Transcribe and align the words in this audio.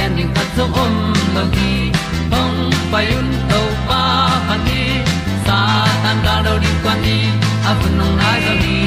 gen 0.00 0.16
ding 0.16 0.32
khat 0.34 0.48
zo 0.56 0.64
om 0.82 0.94
lo 1.34 1.42
gi 1.54 1.72
hong 2.32 2.58
pai 2.92 3.06
un 3.18 3.28
to 3.50 3.60
pa 3.88 4.02
pa 4.48 4.56
ni 4.66 4.82
sa 5.46 5.58
tan 6.02 6.16
da 6.26 6.34
do 6.46 6.54
di 6.64 6.70
kwan 6.82 6.98
ni 7.04 7.18
a 7.70 7.72
bu 7.80 7.88
nong 7.98 8.14
nai 8.20 8.38
zo 8.46 8.54
ni 8.64 8.78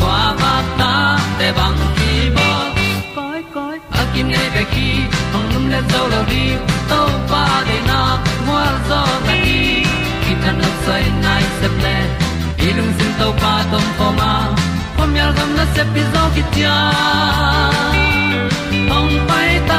kwa 0.00 0.18
ba 0.40 0.52
ta 0.80 0.92
te 1.38 1.48
bang 1.58 1.78
ki 1.98 2.12
bo 2.36 2.48
koi 3.16 3.40
koi 3.54 3.76
a 4.00 4.02
kim 4.12 4.26
nei 4.34 4.48
be 4.56 4.62
ki 4.72 4.88
hong 5.32 5.48
lum 5.52 5.64
le 5.72 5.80
zo 5.92 6.02
lo 6.12 6.20
di 6.32 6.44
to 6.90 7.00
pa 7.30 7.44
de 7.68 7.78
na 7.90 8.00
mo 8.48 8.58
zo 8.88 9.00
ta 9.26 9.34
ni 9.44 9.60
ki 10.24 10.32
tan 10.42 10.54
no 10.62 10.70
sai 10.84 11.04
nai 11.24 11.44
se 11.60 11.68
ple 11.78 11.96
ilung 12.68 12.92
sin 12.98 13.12
to 13.22 13.28
pa 13.44 13.54
tom 13.72 13.86
ko 13.98 14.08
ma. 14.18 14.32
Pom 14.96 15.10
yal 15.20 15.32
gam 15.38 15.50
na 15.58 15.64
se 15.74 15.82
pi 15.94 16.02
zo 16.12 16.22
ki 16.34 16.42
tia 16.54 16.76
hong 18.92 19.14
pai 19.28 19.50
ta 19.68 19.78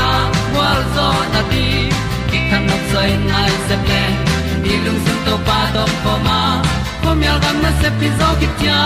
zo 0.95 1.07
na 1.33 1.41
ti 1.51 1.65
ki 2.29 2.39
kan 2.49 2.61
nok 2.69 2.83
sai 2.91 3.09
nai 3.31 3.51
se 3.67 3.75
ple 3.85 4.03
ni 4.63 4.73
lung 4.85 4.99
sun 5.05 5.19
to 5.25 5.35
pa 5.47 5.59
to 5.75 5.83
pa 6.03 6.13
ma. 6.27 6.39
Pom 7.03 7.19
yal 7.27 7.37
gam 7.43 7.57
na 7.65 7.71
se 7.81 7.89
pi 7.99 8.07
zo 8.19 8.29
ki 8.39 8.47
tia 8.59 8.79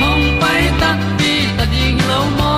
hom 0.00 0.20
pai 0.42 0.62
ta 0.80 0.90
ti 1.18 1.32
ta 1.58 1.64
ding 1.74 2.00
lo 2.10 2.20
mo 2.38 2.54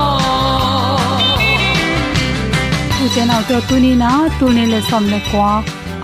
u 3.03 3.07
chen 3.15 3.31
auto 3.37 3.57
tuni 3.69 3.93
na 4.03 4.11
tu 4.39 4.47
ne 4.57 4.65
le 4.73 4.81
som 4.89 5.05
le 5.13 5.21
kwa 5.31 5.51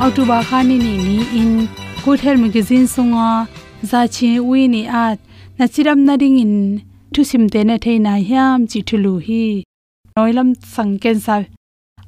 auto 0.05 0.23
ba 0.31 0.38
khani 0.49 0.77
ni 0.85 0.94
ni 1.06 1.17
in. 1.43 1.53
Good 2.05 2.21
health 2.25 2.41
magazine 2.44 2.87
sunga 2.94 3.29
za 3.91 4.00
chi 4.15 4.31
wi 4.49 4.61
ni 4.73 4.83
at 5.05 5.19
na 5.59 5.65
chiram 5.73 6.00
na 6.09 6.15
ding 6.23 6.38
in 6.44 6.56
thu 7.12 7.21
sim 7.31 7.44
te 7.53 7.61
na 7.69 7.77
thei 7.85 7.99
na 8.06 8.12
hiam 8.29 8.59
chi 8.71 8.81
thulu 8.88 9.15
hi 9.27 9.44
noilam 10.14 10.55
sangken 10.75 11.19
sa 11.19 11.43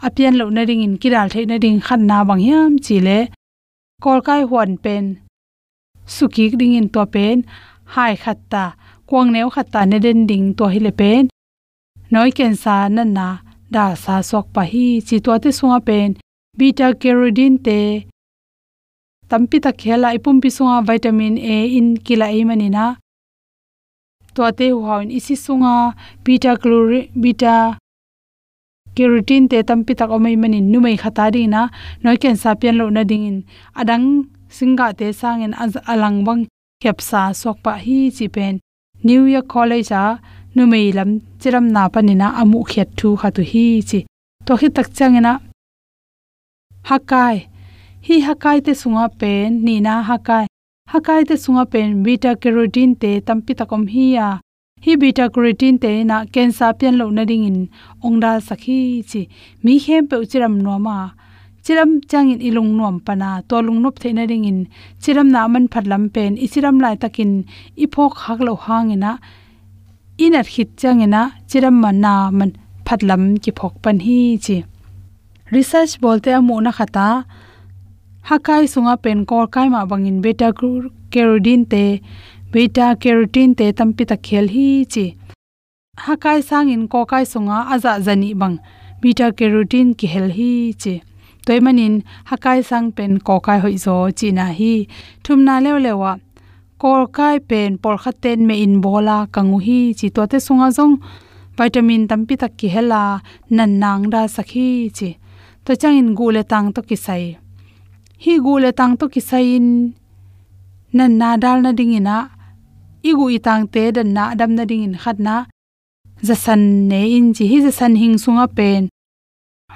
apian 0.06 0.34
lo 0.38 0.46
na 0.54 0.62
ring 0.68 0.82
in 0.86 0.94
kiral 1.02 1.26
theina 1.32 1.56
ring 1.64 1.78
khan 1.86 2.02
na 2.10 2.18
bang 2.28 2.42
yam 2.48 2.72
chi 2.84 2.96
le 3.06 3.18
kol 4.02 4.20
kai 4.26 4.42
huan 4.50 4.70
pen. 4.84 5.04
Suki 6.14 6.44
ring 6.60 6.74
in 6.78 6.88
to 6.94 7.02
pen. 7.14 7.36
Hai 7.94 8.14
khatta. 8.22 8.64
Kwang 9.08 9.28
neu 9.34 9.48
khatta 9.54 9.80
ne 9.90 9.98
den 10.04 10.20
ding 10.30 10.46
to 10.58 10.64
hi 10.72 10.78
le 10.86 10.92
pen. 11.00 11.22
Noi 12.12 12.30
ken 12.36 12.54
sa 12.62 12.76
na 12.96 13.02
na. 13.16 13.28
Da 13.74 13.84
sa 14.02 14.14
sok 14.30 14.46
pa 14.54 14.62
hi 14.72 14.86
chi 15.06 15.16
to 15.24 15.32
te 15.42 15.50
sunga 15.58 15.78
pen. 15.88 16.08
Beta 16.58 16.86
carotene 17.00 17.58
te. 17.66 17.80
Tampi 19.28 19.56
ta 19.64 19.70
khela 19.80 20.08
ipum 20.16 20.36
pi 20.42 20.48
sunga 20.56 20.76
vitamin 20.88 21.34
a 21.54 21.56
in 21.78 21.88
kila 22.06 22.26
e 22.38 22.42
manina 22.48 22.86
to 24.34 24.42
te 24.58 24.66
huain 24.70 25.08
isi 25.18 25.34
sunga. 25.44 25.74
Beta 26.24 26.52
chlorine 26.62 27.10
beta 27.22 27.56
carotene 28.96 29.48
te 29.50 29.58
tampi 29.68 29.92
tak 30.00 30.10
omai 30.16 30.36
manin 30.42 30.66
numei 30.72 30.96
khata 31.02 31.24
ri 31.34 31.42
na 31.54 31.62
noi 32.02 32.16
ken 32.22 32.36
sa 32.42 32.50
pian 32.60 32.74
lo 32.80 32.86
na 32.96 33.02
ding 33.10 33.26
in. 33.30 33.38
Adang 33.80 34.06
singa 34.56 34.86
te 34.98 35.06
sangin 35.20 35.52
alang 35.92 36.18
bang 36.26 36.42
khepsa 36.82 37.22
sok 37.40 37.56
pa 37.64 37.72
hi 37.84 37.98
chi 38.16 38.26
pen. 38.34 38.54
New 39.08 39.22
year 39.32 39.44
college 39.52 39.90
a 40.02 40.04
numei 40.56 40.86
lam 40.96 41.10
chiram 41.40 41.66
na 41.74 41.82
panina 41.94 42.28
amu 42.40 42.60
khet 42.70 42.88
thu 42.98 43.08
kha 43.20 43.28
tu 43.36 43.42
hi 43.50 43.66
chi. 43.88 44.00
To 44.46 44.52
hi 44.60 44.68
tak 44.76 44.88
changena 44.96 45.32
hakai. 46.88 47.36
Hi 48.06 48.16
hakai 48.26 48.58
te 48.66 48.72
sunga 48.80 49.06
pen 49.20 49.48
ni 49.66 49.74
na 49.86 49.94
hakai. 50.10 50.44
Hakai 50.92 51.22
te 51.28 51.34
sunga 51.44 51.64
pen 51.72 51.88
beta 52.04 52.30
carotene 52.42 52.94
te 53.02 53.10
tampi 53.26 53.52
takom 53.60 53.84
hi 53.94 54.06
ya 54.16 54.28
hi 54.86 54.94
beta 55.02 55.24
creatine 55.34 55.78
te 55.82 55.88
na 56.08 56.16
cancer 56.34 56.72
pian 56.78 56.94
lo 56.98 57.04
na 57.14 57.22
ding 57.30 57.44
in 57.50 57.56
ongda 58.06 58.28
sakhi 58.48 58.76
chi 59.10 59.22
mi 59.64 59.72
hem 59.84 60.02
pe 60.10 60.16
uchiram 60.24 60.54
no 60.66 60.74
ma 60.84 60.96
chiram 61.64 61.90
changin 62.10 62.40
ilung 62.48 62.70
nom 62.78 62.96
pana 63.06 63.30
to 63.48 63.56
lung 63.66 63.80
nop 63.84 63.96
theina 64.02 64.24
ring 64.30 64.44
in 64.50 64.60
chiram 65.02 65.28
na 65.34 65.40
man 65.54 65.64
phatlam 65.72 66.04
pen 66.14 66.36
isiram 66.46 66.76
lai 66.84 66.94
takin 67.04 67.32
iphok 67.84 68.12
hak 68.26 68.44
lo 68.48 68.54
hangena 68.66 69.12
inat 70.24 70.46
khit 70.52 70.70
changena 70.82 71.22
chiram 71.50 71.76
man 71.82 71.96
na 72.04 72.14
man 72.38 72.50
phatlam 72.86 73.22
ki 73.42 73.50
phok 73.58 73.74
pan 73.82 73.96
hi 74.06 74.20
chi 74.44 74.56
research 75.56 75.92
bolte 76.02 76.30
amu 76.38 76.60
na 76.66 76.72
khata 76.78 77.08
hakai 78.28 78.62
sunga 78.72 78.94
pen 79.02 79.18
kor 79.30 79.46
kai 79.54 79.66
ma 79.74 79.80
bangin 79.90 80.16
beta 80.24 80.48
carotene 81.12 81.66
te 81.72 81.84
beta 82.56 82.96
carotene 83.02 83.54
te 83.58 83.66
tampi 83.78 84.04
ta 84.10 84.16
khel 84.26 84.46
hi 84.54 84.68
chi. 84.92 85.04
Hakai 86.04 86.38
sangin 86.48 86.84
ko 86.92 87.00
kai 87.10 87.24
sunga 87.32 87.58
aza 87.74 87.92
zani 88.06 88.30
bang. 88.40 88.56
Beta 89.02 89.26
carotene 89.38 89.92
ki 89.98 90.06
hel 90.12 90.30
hi 90.36 90.52
chi. 90.82 90.94
Toy 91.44 91.58
manin, 91.64 91.94
hakai 92.30 92.58
sang 92.68 92.86
pen 92.96 93.18
ko 93.26 93.34
kai 93.46 93.58
hoi 93.64 93.76
zo 93.84 93.96
chi 94.18 94.30
na 94.38 94.46
hi. 94.58 94.72
Thumna 95.24 95.54
lew 95.64 95.76
lewa. 95.86 96.12
Kor 96.80 97.02
kai 97.16 97.36
pen 97.48 97.76
por 97.82 97.96
khaten 98.02 98.46
me 98.48 98.54
in 98.62 98.80
bola 98.84 99.18
kangu 99.34 99.58
hi 99.66 99.80
chi. 99.98 100.08
To 100.16 100.22
te 100.30 100.38
sunga 100.46 100.68
zong. 100.76 100.94
Vitamin 101.58 102.08
tampi 102.08 102.34
tak 102.42 102.52
ki 102.58 102.68
hela 102.74 103.02
nan 103.56 103.70
nang 103.82 104.04
da 104.14 104.22
sakhi 104.36 104.68
chi. 104.96 105.10
To 105.64 105.76
changin 105.80 106.08
gule 106.18 106.42
tang 106.52 106.72
to 106.74 106.80
ki 106.88 106.96
sai. 107.06 107.24
Hi 108.24 108.34
gule 108.46 108.70
tang 108.78 108.96
to 108.96 109.04
ki 109.12 109.20
sai 109.28 109.44
in 109.56 109.68
nan 110.96 111.18
na 111.20 111.36
dal 111.42 111.60
na 111.60 111.72
dingina 111.80 112.16
igu 113.02 113.26
itang 113.36 113.64
te 113.72 113.82
dan 113.96 114.08
na 114.16 114.34
dam 114.38 114.54
na 114.56 114.64
ding 114.70 114.84
in 114.88 114.96
khat 115.02 115.18
na. 115.26 115.36
Za 116.26 116.34
san 116.44 116.62
ne 116.88 117.00
in 117.16 117.26
chi 117.36 117.44
hi 117.50 117.58
za 117.66 117.72
san 117.78 117.94
hing 118.00 118.16
sunga 118.22 118.46
pen. 118.56 118.82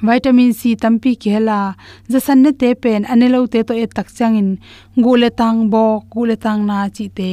Vitamin 0.07 0.53
c 0.59 0.61
tampi 0.83 1.13
khela 1.23 1.61
za 2.13 2.19
san 2.27 2.39
ne 2.43 2.51
te 2.61 2.69
pen 2.83 3.03
anelo 3.13 3.41
te 3.53 3.61
to 3.69 3.73
e 3.83 3.87
tak 3.97 4.09
chang 4.17 4.37
in 4.41 4.51
gule 5.05 5.29
tang 5.41 5.59
bo 5.73 5.85
gule 6.13 6.37
tang 6.45 6.61
na 6.69 6.77
chi 6.97 7.07
te. 7.19 7.33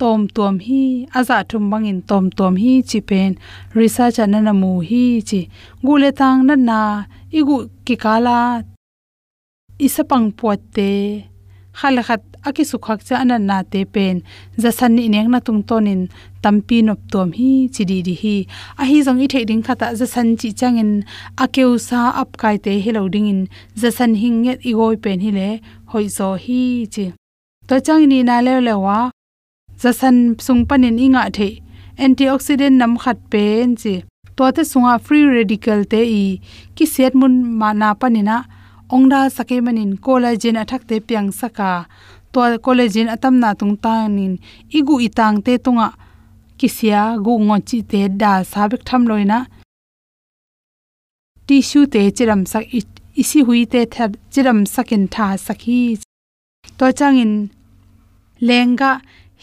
Tom 0.00 0.20
tom 0.36 0.54
hi, 0.66 0.82
aza 1.18 1.36
thum 1.48 1.64
bang 1.70 1.86
in 1.92 2.00
tom 2.08 2.24
tom 2.38 2.54
hi 2.62 2.72
chi 2.90 3.00
pen. 3.08 3.30
Research 3.78 4.18
anana 4.24 4.52
mu 4.62 4.72
hi 4.88 5.04
chi. 5.28 5.40
Gule 5.86 6.10
tang 6.20 6.38
na 6.48 6.54
na. 6.68 6.80
Igu 7.38 7.56
kikala 7.86 8.38
isapang 9.84 10.28
pote 10.38 10.92
khala 11.78 12.02
khat 12.08 12.22
aki 12.48 12.64
sukhak 12.70 13.00
cha 13.06 13.14
anan 13.22 13.42
na 13.48 13.56
te 13.72 13.80
pen. 13.94 14.16
Za 14.62 14.70
san 14.78 14.92
ni 14.96 15.04
neng 15.12 15.30
na 15.32 15.38
tung 15.46 15.62
tonin 15.68 16.02
tampi 16.42 16.78
nop 16.86 17.00
tom 17.12 17.28
hi 17.38 17.50
chidi 17.74 17.98
di 18.06 18.14
hi. 18.22 18.36
A 18.80 18.84
hi 18.88 18.96
jong 19.06 19.20
i 19.24 19.26
theding 19.32 19.62
khata 19.66 19.86
za 19.98 20.06
san 20.14 20.28
chi 20.40 20.48
changin 20.60 20.92
akeu 21.44 21.70
sa 21.88 22.00
ap 22.22 22.30
kai 22.42 22.56
te 22.64 22.72
hello 22.84 23.02
ding 23.14 23.28
in 23.32 23.40
za 23.80 23.90
san 23.98 24.12
hing 24.20 24.38
nget 24.44 24.58
i 24.70 24.72
goi 24.78 24.96
pen 25.04 25.18
hi 25.24 25.30
le 25.38 25.48
hoi 25.92 26.06
zo 26.16 26.28
hi 26.44 26.60
chi. 26.94 27.06
To 27.68 27.74
chang 27.86 28.04
ni 28.10 28.18
na 28.28 28.36
le 28.46 28.54
le 28.66 28.74
wa 28.84 28.98
za 29.82 29.90
san 30.00 30.16
sung 30.44 30.62
panin 30.68 30.98
inga 31.04 31.22
the 31.36 31.48
antioxidant 32.04 32.76
nam 32.80 32.92
khat 33.02 33.18
pen 33.32 33.76
chi. 33.82 33.94
To 34.36 34.44
te 34.56 34.62
sunga 34.70 34.94
free 35.04 35.24
radical 35.36 35.80
te 35.92 36.00
i. 36.24 36.26
Ki 36.76 36.84
set 36.94 37.12
mun 37.20 37.34
mana 37.60 37.88
panina 38.00 38.36
ongda 38.94 39.20
sake 39.36 39.56
manin 39.66 39.96
collagen 40.04 40.56
athak 40.62 40.82
te 40.88 40.96
piang 41.00 41.30
saka. 41.40 41.86
To 42.32 42.40
collagen 42.64 43.08
atam 43.14 43.34
na 43.40 43.54
tung 43.54 43.76
ta 43.76 44.08
nin 44.08 44.38
igu 44.78 44.94
itang 45.06 45.42
te 45.44 45.58
tunga. 45.64 45.88
Kisia 46.58 47.02
gu 47.24 47.32
ngo 47.46 47.56
chi 47.68 47.78
te 47.90 48.08
da 48.08 48.32
sabek 48.52 48.82
tham 48.88 49.02
loina. 49.10 49.38
Tissue 51.46 51.86
te 51.86 52.10
chiram 52.16 52.42
sak 52.52 52.64
isi 53.22 53.40
hui 53.46 53.64
te 53.72 53.80
thar 53.94 54.10
chiram 54.32 54.60
sakin 54.74 55.04
tha 55.14 55.26
sakhi 55.46 55.80
to 56.78 56.86
changin 56.98 57.32
lenga, 58.48 58.90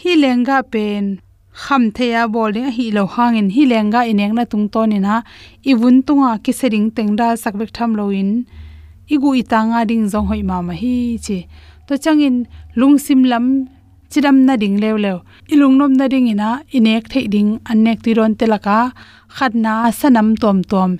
hi 0.00 0.12
lenga 0.24 0.58
pen 0.72 1.04
kham 1.62 1.82
theya 1.96 2.22
bowling 2.32 2.70
hi 2.76 2.86
lo 2.96 3.04
hangin 3.14 3.48
hi 3.56 3.62
lenga 3.72 4.00
ineng 4.10 4.34
na 4.38 4.44
tung 4.44 4.66
to 4.68 4.82
ni 4.90 4.98
na 5.06 5.14
ibun 5.70 5.96
tunga 6.06 6.30
kisering 6.44 6.88
tengda 6.96 7.28
sakbek 7.42 7.70
tham 7.76 7.90
loin 7.98 8.30
igu 9.12 9.30
itanga 9.42 9.80
ding 9.88 10.04
zong 10.12 10.26
hoi 10.30 10.42
ma 10.42 10.56
ma 10.66 10.74
hi 10.82 11.18
che 11.24 11.38
to 11.86 11.94
changin 12.04 12.36
lungsim 12.78 13.20
lam, 13.30 13.46
chidam 14.10 14.36
na 14.46 14.54
ding 14.62 14.76
lew 14.82 14.96
lew 15.04 15.18
ilung 15.52 15.76
nom 15.78 15.92
na 15.92 16.06
ding 16.08 16.28
ina, 16.32 16.50
inek 16.76 17.04
thei 17.12 17.26
ding 17.34 17.50
anek 17.70 17.98
ti 18.04 18.10
ron 18.18 18.32
telaka 18.38 18.78
khatna 19.36 19.74
sanam 20.00 20.28
tom 20.42 20.58
tom. 20.70 20.90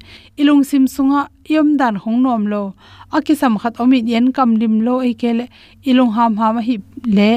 Ilung 0.40 0.64
sim 0.68 0.84
sunga, 0.94 1.20
yom 1.54 1.76
dan 1.80 1.96
hong 2.02 2.22
nom 2.24 2.42
lo. 2.52 2.62
Akisam 3.16 3.54
khat 3.60 3.74
omi 3.82 3.98
yen 4.10 4.26
kam 4.36 4.50
lim 4.60 4.74
lo 4.86 4.94
e 5.10 5.12
kele 5.20 5.46
ilung 5.90 6.12
ham 6.16 6.32
ha 6.40 6.48
ma 6.56 6.60
hi 6.68 6.76
le, 7.16 7.32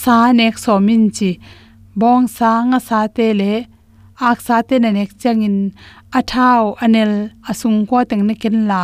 sa 0.00 0.16
nek 0.38 0.54
so 0.64 0.74
min 0.86 1.04
chi. 1.16 1.30
Bong 2.00 2.26
sa, 2.36 2.50
nga 2.68 2.78
sa 2.88 2.98
te 3.16 3.26
le. 3.40 3.52
Ak 4.28 4.38
sa 4.46 4.56
te 4.68 4.74
na 4.78 4.90
nek 4.96 5.10
changin 5.20 5.56
athao 6.18 6.64
anel 6.84 7.12
asung 7.50 7.86
ko 7.88 7.96
teng 8.08 8.24
ne 8.28 8.34
ken 8.42 8.58
la 8.70 8.82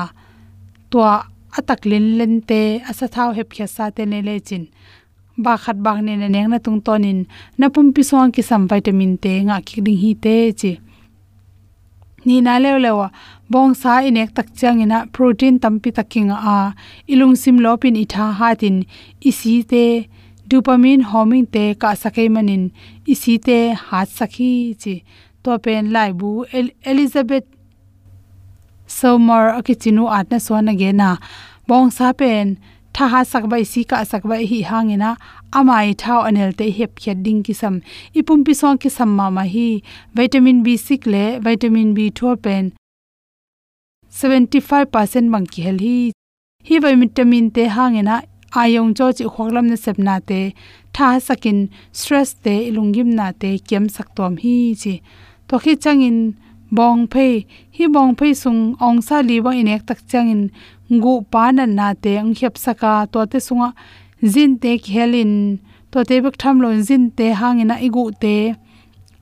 tua 0.90 1.12
atak 1.58 1.80
lin 1.90 2.06
len 2.18 2.34
te 2.48 2.60
asa 2.90 3.06
thau 3.14 3.30
hep 3.36 3.48
khya 3.54 3.66
sa 3.76 3.84
te 3.96 4.02
ne 4.04 4.18
le 4.28 4.34
chin. 4.48 4.64
Ba 5.44 5.52
khat 5.62 5.78
bang 5.84 6.00
ne 6.06 6.12
neng 6.34 6.50
na 6.52 6.58
tung 6.64 6.80
tonin 6.86 7.20
na 7.58 7.66
pum 7.74 7.86
pi 7.94 8.02
song 8.10 8.30
ki 8.34 8.42
sam 8.48 8.62
vitamin 8.70 9.14
te 9.24 9.32
nga 9.48 9.56
ki 9.66 9.78
ding 9.86 10.00
hi 10.02 10.12
te 10.24 10.36
chi. 10.60 10.72
Ni 12.26 12.36
na 12.46 12.54
le 12.62 12.70
lewa, 12.84 13.06
bong 13.52 13.72
sa 13.82 13.92
inek 14.08 14.30
tak 14.36 14.48
chang 14.58 14.80
ina 14.84 14.98
protein 15.14 15.56
tampi 15.62 15.90
takinga 15.98 16.36
a. 16.56 16.58
Ilung 17.12 17.36
sim 17.42 17.56
lopin 17.64 17.96
itha 18.02 18.26
hatin 18.40 18.76
isi 19.28 19.54
te 19.72 19.84
dopamine 20.48 21.04
homing 21.10 21.46
te 21.54 21.64
ka 21.80 21.88
sakai 22.02 22.28
manin. 22.34 22.64
Isi 23.12 23.34
te 23.46 23.58
hat 23.86 24.08
sakhi 24.18 24.52
chi. 24.82 24.94
To 25.42 25.50
pen 25.64 25.84
lai 25.94 26.10
bu 26.20 26.30
elizabeth 26.90 27.46
somar 28.88 29.44
akichinu 29.58 30.04
atna 30.18 30.38
sona 30.46 30.72
ge 30.80 30.90
na 31.00 31.10
bong 31.68 31.90
sa 31.96 32.12
pen 32.20 32.56
tha 32.98 33.06
ha 33.12 33.20
sak 33.32 33.44
bai 33.52 33.62
si 33.72 33.82
ka 33.90 33.98
sak 34.12 34.22
bai 34.30 34.42
hi 34.50 34.60
hangena. 34.70 35.10
Amai 35.58 35.86
thau 36.02 36.20
anel 36.28 36.50
te 36.58 36.66
hep 36.78 36.90
khyat 37.02 37.18
ding 37.26 37.40
ki 37.46 37.54
sam 37.60 37.74
ipum 38.18 38.40
pi 38.46 38.52
song 38.60 38.78
ki 38.82 38.90
sam 38.96 39.10
ma 39.18 39.26
ma 39.36 39.44
hi 39.54 39.68
vitamin 40.18 40.58
b6 40.64 41.06
le, 41.12 41.24
vitamin 41.46 41.94
b12 41.96 42.42
pen. 42.44 42.64
75% 44.10 45.30
mang 45.32 45.46
ki 45.52 45.62
hel 45.66 45.78
hi. 45.84 45.96
Hi 46.68 46.76
vitamin 46.84 47.50
te 47.50 47.68
hangena. 47.76 48.16
Ayong 48.60 48.92
cho 48.98 49.06
chi 49.16 49.24
khoklam 49.34 49.66
na 49.70 49.76
sepna 49.84 50.16
te. 50.28 50.40
Tha 50.94 51.08
sakin 51.26 51.58
stress 51.92 52.34
te 52.44 52.54
ilungim 52.68 53.08
na 53.18 53.32
te 53.40 53.50
kem 53.68 53.88
sak 53.96 54.08
tom 54.16 54.36
hi 54.42 54.56
chi. 54.82 54.94
To 55.48 55.58
khi 55.62 55.72
changin 55.84 56.18
bong 56.76 57.06
phei 57.12 57.34
hi 57.76 57.84
bong 57.94 58.12
phei 58.18 58.32
sung 58.42 58.60
ong 58.86 59.00
sa 59.06 59.16
li 59.28 59.36
wa 59.44 59.52
inek 59.60 59.82
tak 59.88 60.00
changin 60.10 60.42
ngu 60.96 61.14
pa 61.32 61.44
na 61.56 61.64
na 61.78 61.88
te 62.02 62.12
ang 62.22 62.32
khep 62.38 62.54
saka 62.64 62.92
to 63.12 63.20
te 63.32 63.38
sunga 63.46 63.68
zin 64.32 64.52
te 64.62 64.70
khelin 64.84 65.34
to 65.90 65.98
te 66.08 66.16
bek 66.24 66.36
tham 66.42 66.56
lo 66.62 66.68
zin 66.88 67.04
te 67.18 67.26
hangina 67.40 67.76
igu 67.86 68.04
te. 68.22 68.36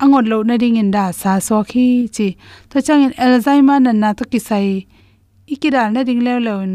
Angot 0.03 0.25
lo 0.31 0.39
na 0.49 0.55
ding 0.63 0.77
in 0.83 0.91
da 0.97 1.05
sa 1.21 1.33
so 1.47 1.59
khi 1.71 1.87
chi. 2.17 2.29
To 2.71 2.77
changin 2.87 3.13
alzheimer 3.23 3.79
na 3.85 3.93
na 4.03 4.09
to 4.19 4.25
kisai 4.33 4.69
ikira 5.53 5.83
na 5.95 6.01
ding 6.09 6.23
le 6.27 6.35
lon 6.47 6.71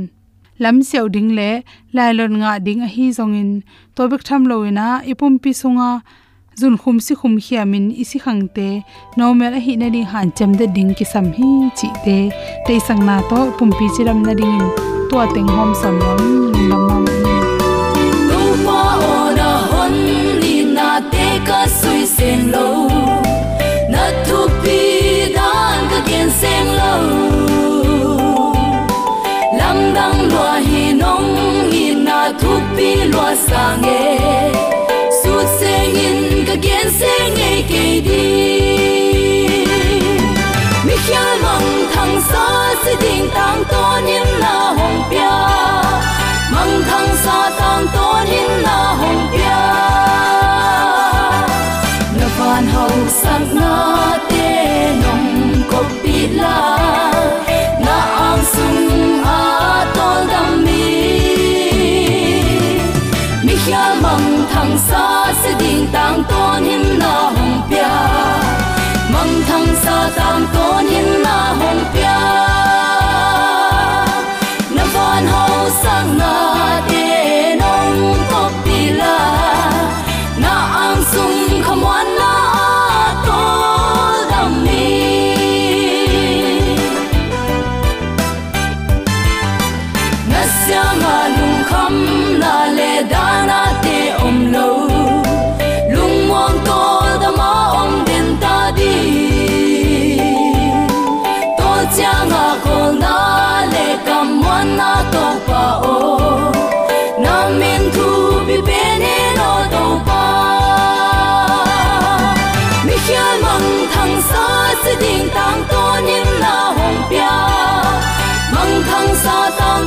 lam 0.63 0.77
seo 0.87 1.05
ding 1.15 1.29
le, 1.37 1.49
lai 1.95 2.11
lon 2.17 2.33
nga 2.41 2.51
ding 2.65 2.81
a 2.87 2.89
hi 2.95 3.05
zongin 3.17 3.51
to 3.95 4.01
bek 4.11 4.23
tham 4.27 4.41
lo 4.49 4.55
ina 4.69 4.87
ipum 5.11 5.33
pi 5.43 5.51
sunga 5.61 5.89
zun 6.59 6.77
khum 6.77 6.99
si 6.99 7.15
khum 7.15 7.37
hiamin 7.45 7.85
isi 8.03 8.19
khangte 8.19 8.67
normal 9.17 9.53
a 9.53 9.59
hi 9.65 9.75
na 9.81 9.87
ding 9.95 10.09
han 10.13 10.31
cham 10.37 10.51
de 10.59 10.65
ding 10.75 10.91
ki 10.97 11.05
sam 11.13 11.25
hi 11.37 11.49
chi 11.77 11.89
te. 12.05 12.17
Te 12.67 12.79
sang 12.87 13.01
na 13.07 13.15
to 13.29 13.39
pum 13.57 13.71
pi 13.77 13.85
chiram 13.95 14.19
na 14.27 14.33
ding 14.39 14.55
in. 14.59 14.65
To 15.09 15.17
teng 15.33 15.49
hom 15.55 15.71
sam 15.81 15.95
lam 15.99 16.50
sa 42.29 42.45
si 42.83 42.93
ding 43.03 43.27
tang 43.35 43.61
ton 43.71 44.05
in 44.05 44.27
na 44.43 44.55
Hồng 44.77 45.01
pia. 45.09 45.35
Mang 46.53 46.75
thăng 46.89 47.09
xa 47.23 47.39
tang 47.59 47.85
ton 47.95 48.27
in 48.39 48.51
na 48.65 48.77
Hồng 48.99 49.23
pia. 49.31 49.61
Na 52.17 52.27
van 52.37 52.65
hậu 52.73 52.95
san 53.21 53.43
na 53.55 53.73
te 54.29 54.49
nong 55.03 55.29
ko 55.71 55.79
pi 56.03 56.17
la. 56.39 56.59
Na 57.85 57.97
ang 58.27 58.43
sung 58.53 59.23
a 59.25 59.41
tol 59.95 60.21
đam 60.31 60.51
mi. 60.65 60.87
Mi 63.45 63.53
khia 63.65 63.85
mang 64.03 64.27
thăng 64.53 64.73
xa 64.87 65.05
si 65.43 65.51
ding 65.59 65.87
tang 65.93 66.23
ton 66.29 66.63
in 66.73 66.85
na 66.99 67.13
hong 67.35 67.40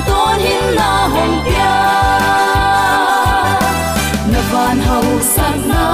tôn 0.06 0.40
hin 0.40 0.60
nim 0.60 0.76
na 0.76 0.90
hong 1.14 1.36
pia 1.44 1.72
na 4.32 4.40
van 4.52 4.78
hầu 4.80 5.20
sak 5.34 5.66
na 5.66 5.93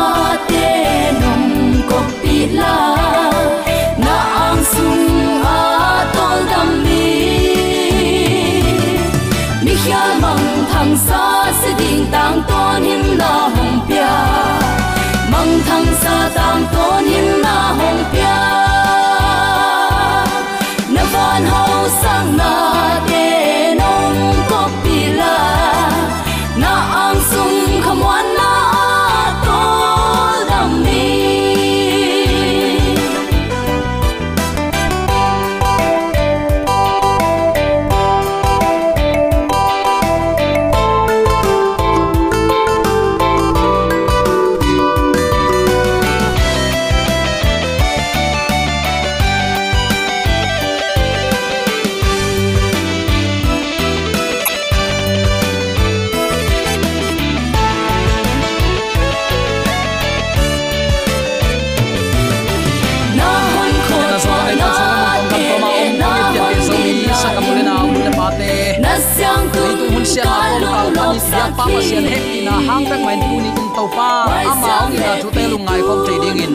ko 71.11 71.19
pa 71.19 71.19
ni 71.19 71.21
sia 71.26 71.45
pa 71.59 71.64
ma 71.67 71.81
sia 71.83 72.00
na 72.47 72.55
hang 72.69 72.85
tak 72.87 73.00
mai 73.02 73.17
tu 73.19 73.37
ni 73.43 73.50
in 73.50 73.69
to 73.75 73.85
pa 73.97 74.11
ama 74.31 74.71
ong 74.87 74.95
ina 74.95 75.12
chu 75.23 75.29
te 75.37 75.43
lu 75.50 75.59
ngai 75.67 75.81
kom 75.87 75.99
te 76.07 76.14
ding 76.23 76.38
in 76.47 76.55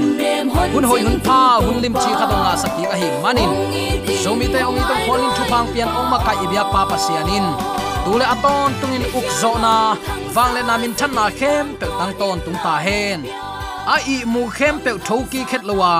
hun 0.73 0.83
hoi 0.89 1.01
hun 1.05 1.17
pa 1.27 1.39
hun 1.63 1.77
lim 1.83 1.93
chi 2.01 2.11
kha 2.19 2.25
nga 2.31 2.53
sa 2.61 2.67
ki 2.75 2.83
ka 2.91 2.95
hi 3.01 3.07
manin 3.23 3.51
so 4.23 4.31
mi 4.39 4.47
te 4.53 4.59
ong 4.67 4.79
i 4.79 4.83
tong 4.89 5.01
kholin 5.05 5.31
chu 5.37 5.43
pang 5.51 5.67
pian 5.73 5.89
ong 5.99 6.07
ma 6.11 6.17
ka 6.25 6.33
i 6.43 6.45
bia 6.51 6.63
pa 6.73 6.81
pa 6.89 6.95
tu 7.03 7.43
tule 8.05 8.25
aton 8.33 8.69
tungin 8.79 9.05
uk 9.17 9.27
zo 9.41 9.51
na 9.65 9.75
wangle 10.35 10.61
na 10.69 10.75
min 10.81 10.93
than 10.99 11.11
na 11.17 11.25
khem 11.39 11.65
pe 11.79 11.87
tang 11.99 12.13
ton 12.19 12.37
tung 12.45 12.59
ta 12.65 12.75
hen 12.85 13.19
a 13.93 13.95
i 14.13 14.17
mu 14.33 14.43
khem 14.57 14.75
pe 14.83 14.91
thoki 15.07 15.41
khet 15.49 15.63
lowa 15.69 15.95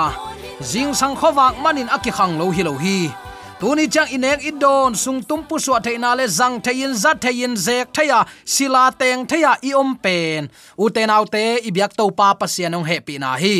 jing 0.69 0.91
sang 0.99 1.15
khowak 1.19 1.53
manin 1.63 1.89
aki 1.95 2.11
khang 2.17 2.33
lo 2.39 2.45
hi 2.55 2.61
lo 2.67 2.73
hi 2.83 2.99
tuni 3.59 3.87
chang 3.87 4.09
inek 4.15 4.43
idon 4.43 4.95
sung 4.95 5.21
tum 5.23 5.41
pu 5.47 5.55
suwa 5.59 5.79
theina 5.85 6.15
le 6.19 6.25
zang 6.27 6.59
thein 6.65 6.93
za 6.93 7.11
thein 7.23 7.53
zek 7.55 7.87
thaya 7.95 8.19
sila 8.43 8.91
teng 8.99 9.23
thaya 9.29 9.51
i 9.63 9.71
om 9.73 9.95
pen. 10.03 10.49
U 10.77 10.89
te 10.89 11.05
nau 11.05 11.23
te, 11.25 11.45
i 11.67 11.69
biak 11.71 11.95
to 11.95 12.05
pa 12.11 12.35
pasianong 12.39 12.85
happy 12.85 13.15
na 13.17 13.35
hi. 13.43 13.57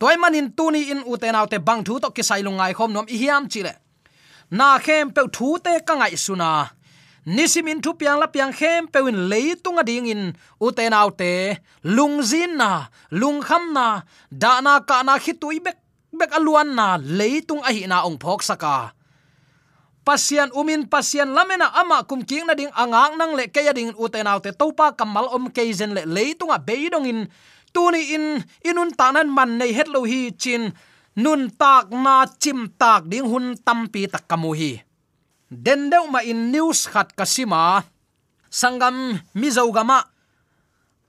Toy 0.00 0.16
manin 0.16 0.48
tuni 0.56 0.82
in, 0.92 1.00
u 1.04 1.16
te 1.20 1.28
nau 1.32 1.46
te 1.46 1.58
bang 1.58 1.84
thu 1.86 2.00
to 2.02 2.08
ki 2.16 2.22
sai 2.22 2.42
lungai 2.46 2.72
khom 2.76 2.92
nom 2.92 3.06
i 3.08 3.16
hiam 3.22 3.44
chile 3.52 3.74
na 4.50 4.78
khem 4.78 5.10
pe 5.12 5.22
thu 5.32 5.58
te 5.64 5.72
ka 5.86 5.94
ngai 6.00 6.16
suna 6.16 6.50
nisimin 7.28 7.82
thu 7.84 7.92
piang 8.00 8.18
la 8.18 8.26
piang 8.26 8.52
khem 8.52 8.88
pewin 8.88 9.28
leitung 9.30 9.78
ading 9.82 10.08
in 10.08 10.22
uten 10.66 10.92
autte 10.96 11.60
lungzin 11.84 12.56
na 12.56 12.88
lungkham 13.20 13.64
na, 13.76 13.86
da 14.32 14.60
na 14.64 14.80
ka 14.80 15.02
na 15.02 15.18
khitui 15.24 15.60
bek 15.60 15.76
bek 16.18 16.32
aluan 16.38 16.72
na 16.78 16.96
leitung 16.96 17.60
a 17.68 17.70
hi 17.76 17.84
na 17.84 18.00
ong 18.08 18.16
phok 18.22 18.40
saka 18.42 18.97
pasian 20.08 20.48
umin 20.56 20.88
pasian 20.88 21.36
lamena 21.36 21.68
ama 21.76 22.00
kum 22.08 22.24
king 22.24 22.48
na 22.48 22.56
ding 22.56 22.72
angang 22.72 23.20
nang 23.20 23.36
le 23.36 23.52
kaya 23.52 23.76
ding 23.76 23.92
utenaw 23.92 24.40
te 24.40 24.56
topa 24.56 24.96
kamal 24.96 25.28
om 25.36 25.52
keizen 25.52 25.92
le 25.92 26.08
leitunga 26.08 26.56
beidong 26.56 27.04
in 27.04 27.20
tuni 27.76 28.16
in, 28.16 28.40
inun 28.64 28.88
tanan 28.96 29.28
man 29.28 29.60
nei 29.60 29.76
het 29.76 29.92
lo 29.92 30.08
hi 30.08 30.32
chin. 30.32 30.72
Nun 31.18 31.52
tak 31.60 31.92
na 31.92 32.24
chim 32.40 32.72
tak 32.80 33.04
ding 33.12 33.28
hun 33.28 33.52
tampi 33.60 34.08
tak 34.08 34.24
kamu 34.24 34.50
hi 34.56 34.72
den 35.52 35.92
deu 35.92 36.08
ma 36.08 36.24
in 36.24 36.48
news 36.52 36.88
khat 36.88 37.12
kasima. 37.12 37.84
Sangam 38.48 39.20
mizogama 39.36 40.08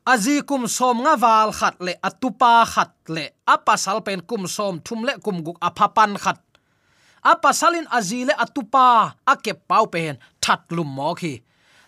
azi 0.04 0.44
kum 0.44 0.68
som 0.68 1.08
nga 1.08 1.16
wal 1.16 1.56
khat 1.56 1.80
le 1.80 1.96
atupa 2.04 2.68
khat 2.68 2.92
le 3.08 3.32
apasal 3.48 4.04
pen 4.04 4.20
kum 4.28 4.44
som 4.44 4.84
thum 4.84 5.08
le 5.08 5.14
kum 5.24 5.40
guk 5.40 5.56
apapan 5.64 6.20
khat 6.20 6.49
apasalin 7.24 7.88
azi 7.92 8.26
le 8.26 8.34
atupa 8.34 9.16
ake 9.28 9.54
pau 9.68 9.86
pen 9.88 10.18
that 10.42 10.62
lum 10.72 10.88
mo 10.88 11.14
khi. 11.16 11.42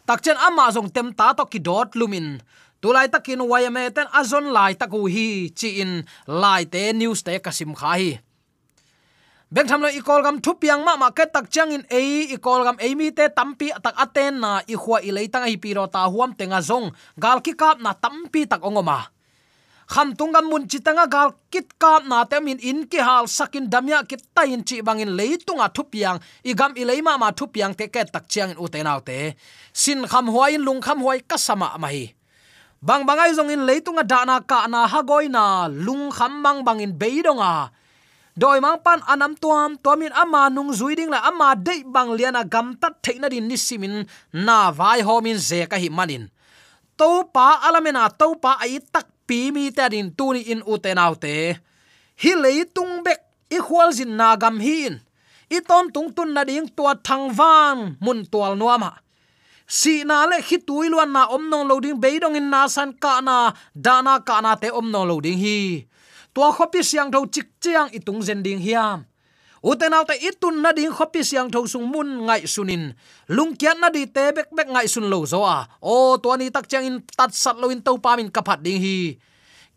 Takchen 0.07 0.37
ama 0.37 0.71
zong 0.71 0.89
tem 0.93 1.13
ta 1.13 1.33
to 1.33 1.45
ki 1.45 1.59
dot 1.59 1.95
lumin. 1.95 2.41
Tulai 2.81 3.07
takin 3.13 3.41
wayame 3.45 3.93
ten 3.93 4.09
azon 4.09 4.49
lai 4.49 4.73
taku 4.73 5.05
hi, 5.05 5.53
chi 5.53 5.81
in 5.81 6.01
lai 6.27 6.65
te 6.65 6.93
news 6.93 7.21
te 7.21 7.37
kasim 7.37 7.77
kha 7.77 7.93
hi. 7.97 8.19
Beng 9.51 9.67
tham 9.67 9.83
lo 9.83 9.89
i 9.91 10.01
kol 10.01 10.23
gam 10.23 10.41
thu 10.41 10.55
piang 10.57 10.81
ma 10.81 10.95
ma 10.97 11.11
ke 11.11 11.27
tak 11.27 11.51
chang 11.53 11.71
in 11.75 11.83
ei, 11.91 12.31
i 12.33 12.37
kol 12.41 12.63
gam 12.63 12.77
ei 12.79 12.95
mi 12.95 13.11
te 13.11 13.29
tampi 13.29 13.69
tak 13.83 13.95
aten 13.99 14.39
na 14.41 14.51
i 14.65 14.75
khwa 14.79 14.97
i 15.03 15.11
leitang 15.11 15.45
hi 15.45 15.57
piro 15.61 15.85
ta 15.85 16.07
huam 16.09 16.33
tenga 16.33 16.59
zong. 16.63 16.89
Gal 17.19 17.43
ki 17.45 17.53
kap 17.53 17.77
na 17.83 17.93
tampi 17.93 18.47
tak 18.49 18.63
ongoma 18.63 19.11
kham 19.91 20.15
tungam 20.15 20.47
mun 20.47 20.63
chitanga 20.71 21.05
gal 21.11 21.35
kit 21.51 21.67
kap 21.75 22.07
na 22.07 22.23
te 22.23 22.39
min 22.39 22.55
in 22.63 22.87
ki 22.91 22.99
hal 23.07 23.27
sakin 23.27 23.67
damya 23.67 24.07
kit 24.07 24.23
ta 24.35 24.47
in 24.47 24.63
chi 24.63 24.79
bangin 24.87 25.11
leitunga 25.19 25.67
thupiang 25.75 26.17
i 26.47 26.55
gam 26.59 26.71
i 26.79 26.83
leima 26.89 27.19
ma 27.19 27.29
thupiang 27.39 27.75
te 27.75 27.85
ke 27.93 28.01
tak 28.13 28.23
chiang 28.31 28.55
in 28.55 28.59
utenaw 28.63 28.99
te 29.07 29.35
sin 29.81 29.99
kham 30.11 30.25
huai 30.33 30.55
lung 30.55 30.79
kham 30.85 31.03
huai 31.03 31.19
kasama 31.29 31.75
mai 31.83 32.15
bang 32.81 33.03
bangai 33.05 33.35
zong 33.37 33.53
in 33.53 33.67
leitunga 33.69 34.01
dana 34.01 34.41
ka 34.41 34.65
na 34.65 34.89
hagoi 34.89 35.29
na 35.29 35.69
lung 35.69 36.09
kham 36.09 36.41
bang 36.41 36.65
bangin 36.65 36.97
beidonga. 36.97 37.69
Doi 38.31 38.63
mang 38.63 38.79
pan 38.79 39.03
anam 39.05 39.35
tuam, 39.35 39.75
tuamin 39.75 40.09
ama 40.15 40.47
nung 40.49 40.71
zuiding 40.71 41.11
la 41.11 41.19
ama 41.29 41.53
de 41.53 41.83
bang 41.83 42.15
liana 42.15 42.41
gam 42.47 42.73
tat 42.79 43.03
theina 43.03 43.27
din 43.29 43.45
nisimin 43.45 44.07
na 44.33 44.71
vai 44.71 45.03
homin 45.03 45.37
ze 45.37 45.67
ka 45.67 45.75
hi 45.75 45.91
manin. 45.91 46.31
To 46.97 47.27
pa 47.29 47.59
alamena 47.67 48.09
to 48.09 48.33
pa 48.39 48.55
ai 48.63 48.79
tak 48.79 49.10
pi 49.31 49.39
mi 49.55 49.63
ta 49.77 49.87
din 49.93 50.11
tuni 50.17 50.41
in 50.51 50.61
utenaute 50.73 51.35
hi 52.21 52.31
leitung 52.43 52.99
bek, 53.05 53.19
i 53.55 53.59
khwal 53.65 53.95
jin 53.95 54.11
na 54.19 54.35
gam 54.41 54.59
hin 54.59 54.99
i 55.55 55.59
ton 55.69 55.87
tung 55.95 56.11
tun 56.15 56.35
na 56.35 56.43
ding 56.49 56.67
tua 56.75 56.91
thang 57.07 57.25
van 57.39 57.77
mun 58.03 58.19
tual 58.31 58.59
nuama 58.59 58.91
si 59.71 60.03
na 60.03 60.27
le 60.27 60.43
khi 60.43 60.57
tui 60.67 60.91
luan 60.91 61.15
na 61.15 61.31
om 61.31 61.47
nong 61.47 61.65
loading 61.69 61.95
beidong 62.03 62.35
in 62.35 62.51
na 62.51 62.67
san 62.67 62.91
ka 63.03 63.23
na 63.23 63.55
dana 63.71 64.19
ka 64.27 64.43
na 64.43 64.51
te 64.59 64.67
om 64.67 64.91
nong 64.91 65.07
loading 65.07 65.39
hi. 65.39 65.87
Tua 66.35 66.51
khopi 66.51 66.83
siang 66.83 67.07
tho 67.07 67.23
chik 67.33 67.47
chiang 67.63 67.87
itung 67.95 68.19
zen 68.19 68.43
ding 68.43 68.59
hiam 68.59 69.07
uten 69.61 69.93
autte 69.93 70.17
itun 70.17 70.57
na 70.57 70.73
ding 70.73 70.89
khopi 70.89 71.21
siang 71.21 71.49
tho 71.53 71.69
sung 71.69 71.85
mun 71.85 72.25
ngai 72.25 72.49
sunin 72.49 72.97
lungkiat 73.29 73.77
na 73.77 73.93
di 73.93 74.09
te 74.09 74.33
bek 74.33 74.49
bek 74.49 74.67
ngai 74.73 74.89
sun 74.89 75.05
lo 75.05 75.21
zo 75.25 75.45
a 75.45 75.69
o 75.85 76.17
to 76.17 76.33
ni 76.37 76.49
tak 76.49 76.65
chang 76.65 76.85
in 76.85 76.97
tat 77.05 77.29
sat 77.29 77.55
lo 77.61 77.69
in 77.69 77.81
to 77.81 77.93
pa 78.01 78.17
min 78.17 78.29
kapat 78.33 78.59
ding 78.65 78.81
hi. 78.81 79.21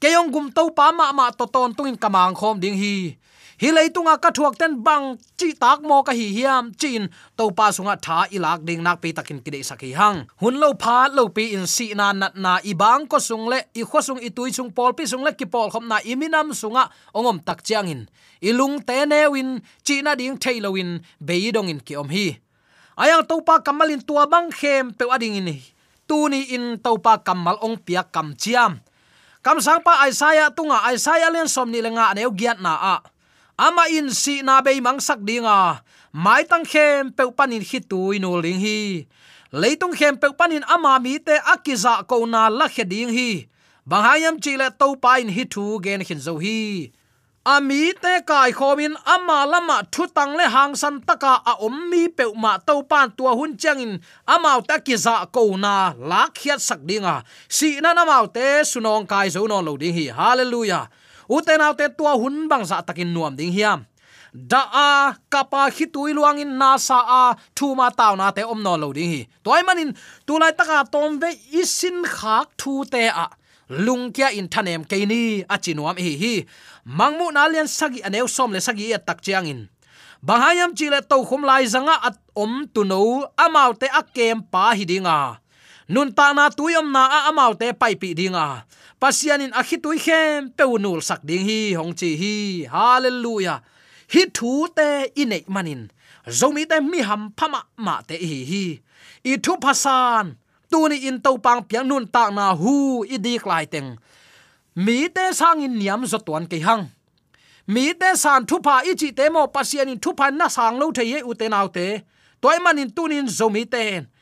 Keyong 0.01 0.33
gum 0.33 0.49
to 0.53 0.73
pa 0.73 0.93
ma 0.93 1.13
ma 1.13 1.29
to 1.31 1.45
ton 1.45 1.77
tung 1.77 1.89
in 1.89 1.97
kamang 2.01 2.33
khom 2.33 2.57
ding 2.57 2.77
hi 2.77 3.21
hi 3.63 3.69
leitunga 3.77 4.15
ka 4.23 4.31
thuak 4.35 4.55
ten 4.61 4.83
bang 4.87 5.19
chi 5.39 5.53
tak 5.55 5.83
mo 5.83 6.03
ka 6.03 6.13
hi 6.13 6.27
hiam 6.37 6.75
chin. 6.81 7.09
To 7.39 7.51
pa 7.51 7.71
sunga 7.71 7.95
tha 8.07 8.19
ilak 8.37 8.65
ding 8.67 8.83
nak 8.83 9.03
pi 9.03 9.13
takin 9.17 9.39
kide 9.45 9.61
sakhi 9.63 9.95
hang. 9.95 10.27
Hun 10.43 10.55
lo 10.63 10.75
pha 10.75 11.09
lo 11.17 11.29
pi 11.29 11.55
in 11.57 11.67
si 11.67 11.95
na 11.95 12.13
nat 12.13 12.35
na 12.35 12.59
i 12.65 12.73
bang 12.75 13.07
ko 13.07 13.19
sung 13.19 13.47
le, 13.53 13.59
i 13.75 13.83
kho 13.83 14.01
sung 14.03 14.21
i 14.23 14.31
tui 14.37 14.51
sung 14.51 14.71
pol 14.77 14.93
pi 14.99 15.05
sung 15.07 15.23
le 15.27 15.33
ki 15.39 15.47
pol 15.47 15.71
khom 15.71 15.87
na 15.89 15.99
iminam 16.03 16.51
sunga 16.51 16.91
ongom 17.15 17.39
tak 17.47 17.63
chiang 17.67 17.89
in. 17.89 18.03
Ilung 18.43 18.83
te 18.87 19.07
ne 19.07 19.21
win, 19.33 19.63
chi 19.87 20.03
na 20.03 20.15
ding 20.15 20.37
thailo 20.37 20.71
win, 20.77 21.01
be 21.21 21.51
dong 21.55 21.69
in 21.69 21.81
ki 21.81 21.95
om 21.97 22.09
hi. 22.09 22.39
Ayang 22.95 23.27
to 23.27 23.43
pa 23.43 23.59
kamalin 23.59 24.03
tua 24.07 24.27
bang 24.27 24.51
khem 24.51 24.95
pe 24.95 25.05
ading 25.11 25.37
in 25.41 25.49
tu 26.07 26.29
ni 26.29 26.55
in 26.55 26.79
to 26.79 26.95
pa 27.01 27.19
kamal 27.19 27.57
ong 27.65 27.81
pia 27.81 28.05
kam 28.05 28.37
chiam. 28.37 28.81
Kam 29.45 29.61
sang 29.61 29.85
pa 29.85 30.05
aisaya 30.05 30.49
tunga 30.55 30.81
aisaya 30.89 31.29
len 31.29 31.49
som 31.49 31.69
ni 31.69 31.81
lenga 31.85 32.15
neu 32.17 32.33
giat 32.33 32.61
na 32.61 32.73
a 32.77 32.97
ama 33.59 33.87
in 33.91 34.11
si 34.11 34.43
na 34.43 34.61
be 34.61 34.81
mang 34.81 35.01
sak 35.01 35.19
dinga. 35.23 35.81
Mai 36.13 36.43
tang 36.45 36.65
khem 36.65 37.11
pe 37.13 37.25
panin 37.37 37.63
hi 37.63 37.79
tu 37.91 38.11
inu 38.15 38.43
ling 38.43 38.61
hi. 38.61 39.07
Leitung 39.53 39.95
khem 39.99 40.17
pe 40.19 40.29
panin 40.39 40.65
ama 40.67 40.99
mi 40.99 41.19
te 41.19 41.39
akiza 41.39 42.07
ko 42.07 42.25
na 42.27 42.49
la 42.49 42.67
khe 42.69 42.85
ding 42.85 43.11
hi. 43.11 43.47
Banghayam 43.87 44.41
chile 44.43 44.71
to 44.79 44.97
pain 44.97 45.29
hi 45.29 45.45
thu 45.45 45.81
gen 45.85 46.05
khin 46.07 46.19
zo 46.19 46.39
hi. 46.39 46.91
Ami 47.47 47.93
te 48.03 48.25
kai 48.27 48.51
khomin 48.57 48.95
ama 49.05 49.45
lama 49.45 49.83
thu 49.93 50.07
tang 50.17 50.33
le 50.39 50.49
hang 50.49 50.75
san 50.75 50.97
taka 51.07 51.43
a 51.45 51.53
om 51.67 51.77
mi 51.91 52.09
pe 52.09 52.25
ma 52.43 52.57
to 52.67 52.83
pan 52.91 53.11
tua 53.17 53.33
hun 53.39 53.53
changin 53.61 54.01
amau 54.35 54.61
ta 54.69 54.79
ki 54.87 54.97
za 54.97 55.27
ko 55.35 55.43
na 55.65 55.93
la 56.11 56.23
khiat 56.37 56.61
sak 56.69 56.81
dinga. 56.89 57.23
Si 57.49 57.69
na 57.85 57.93
na 57.93 58.05
mau 58.09 58.27
te 58.27 58.65
sunong 58.71 59.07
kai 59.07 59.29
zo 59.35 59.47
no 59.47 59.61
lo 59.61 59.77
ding 59.77 59.95
hi. 59.99 60.07
Hallelujah 60.19 60.89
uten 61.29 61.61
autte 61.61 61.89
tua 61.97 62.15
hun 62.17 62.49
bang 62.49 62.65
za 62.65 62.83
takin 62.83 63.13
nuam 63.15 63.37
ding 63.37 63.53
hiam. 63.53 63.87
Da 64.35 64.67
a 64.73 65.15
kapa 65.31 65.71
hitui 65.71 66.11
luang 66.11 66.43
in 66.43 66.59
na 66.59 66.77
sa 66.77 66.99
a, 67.07 67.23
thu 67.55 67.75
ma 67.79 67.91
taw 67.91 68.17
na 68.19 68.31
te 68.35 68.43
om 68.43 68.63
no 68.63 68.75
lo 68.77 68.93
ding 68.93 69.11
hi. 69.13 69.21
Toy 69.45 69.63
manin, 69.63 69.95
tu 70.27 70.39
lai 70.39 70.51
taka 70.51 70.85
tom 70.91 71.21
ve 71.23 71.31
isin 71.55 72.03
khak 72.03 72.59
thu 72.59 72.85
te 72.85 73.07
a. 73.09 73.31
Lung 73.69 74.13
kia 74.13 74.29
in 74.35 74.49
thanem 74.49 74.83
ke 74.85 75.07
ni, 75.07 75.47
a 75.49 75.57
chinuam 75.57 75.97
hi 75.97 76.13
hi. 76.23 76.35
Mangmu 76.85 77.31
na 77.33 77.47
lian 77.47 77.69
sagi 77.69 78.03
aneu 78.03 78.27
som 78.29 78.51
le 78.53 78.61
sagi 78.61 78.91
ya 78.91 78.99
tak 78.99 79.23
chiang 79.23 79.47
in. 79.47 79.69
Bahayam 80.25 80.75
chile 80.75 81.01
to 81.11 81.17
khum 81.29 81.47
lai 81.47 81.65
zanga 81.65 81.95
at 82.03 82.17
om 82.35 82.67
tu 82.75 82.83
no 82.85 83.29
amaute 83.39 83.87
akem 84.01 84.43
pa 84.53 84.75
hidinga 84.75 85.44
nun 85.89 86.13
ta 86.17 86.33
na 86.33 86.49
tuyom 86.49 86.89
na 86.93 87.03
a 87.07 87.19
amau 87.31 87.53
te 87.61 87.73
pai 87.73 87.95
pi 88.01 88.15
dinga. 88.19 88.65
Pasianin 89.01 89.53
akhitui 89.53 89.99
khem 90.01 90.49
peunul 90.57 91.01
sak 91.05 91.21
ding 91.29 91.45
hi, 91.45 91.75
hong 91.79 91.93
chi 91.93 92.17
hi. 92.17 92.35
Hallelujah. 92.75 93.61
Hi 94.13 94.23
thu 94.37 94.69
te 94.77 94.89
inei 95.23 95.45
manin. 95.55 95.91
Zomi 96.39 96.65
te 96.71 96.81
mi 96.81 97.01
ham 97.09 97.23
phama 97.37 97.61
ma 97.77 98.01
te 98.09 98.17
hi 98.17 98.39
hi. 98.51 98.65
I 99.31 99.37
thu 99.45 99.53
phasan 99.63 100.37
tu 100.71 100.89
ni 100.89 100.97
in 101.09 101.21
to 101.25 101.37
pang 101.45 101.63
piang 101.69 101.87
nun 101.89 102.07
ta 102.15 102.31
na 102.31 102.47
hu 102.61 103.05
i 103.15 103.17
dik 103.25 103.45
lai 103.51 103.65
teng. 103.73 103.91
Mi 104.85 105.09
te 105.09 105.25
sang 105.39 105.61
in 105.67 105.75
niam 105.79 106.01
zo 106.13 106.19
tuan 106.27 106.47
ke 106.51 106.59
hang. 106.67 106.85
Mi 107.67 107.93
te 108.01 108.09
san 108.23 108.47
thu 108.49 108.57
pa 108.67 108.81
i 108.91 108.93
chi 109.01 109.09
te 109.19 109.29
mo 109.35 109.43
pasianin 109.55 110.01
thu 110.03 110.11
pa 110.19 110.27
na 110.31 110.49
sang 110.57 110.79
lo 110.81 110.87
the 110.97 111.05
ye 111.13 111.19
u 111.31 111.33
te 111.41 111.47
nau 111.49 111.69
te. 111.77 111.87
Toy 112.41 112.59
manin 112.65 112.91
tunin 112.97 113.29
zomi 113.39 113.65
ten 113.75 114.14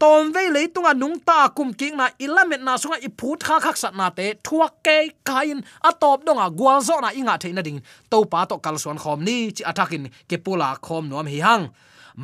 tom 0.00 0.32
ve 0.34 0.42
le 0.54 0.62
tunga 0.74 0.92
nung 0.94 1.18
ta 1.28 1.48
kum 1.56 1.70
king 1.80 1.96
na 2.00 2.06
ilamet 2.24 2.60
na 2.66 2.72
sunga 2.82 2.98
i 3.06 3.08
phut 3.18 3.38
kha 3.46 3.56
khak 3.64 3.76
sat 3.82 3.94
na 4.00 4.06
te 4.18 4.26
thuak 4.46 4.72
ke 4.86 4.96
kain 5.28 5.58
a 5.88 5.90
top 6.02 6.18
donga 6.26 6.46
gwal 6.58 6.80
zo 6.88 6.96
na 7.04 7.10
inga 7.20 7.34
theina 7.42 7.62
ding 7.66 7.80
to 8.10 8.18
pa 8.32 8.40
to 8.50 8.56
kal 8.64 8.76
suan 8.82 8.98
khom 9.02 9.18
ni 9.26 9.36
chi 9.56 9.62
atakin 9.70 10.04
ke 10.28 10.36
pula 10.44 10.68
khom 10.86 11.04
nom 11.10 11.26
hi 11.32 11.38
hang 11.46 11.64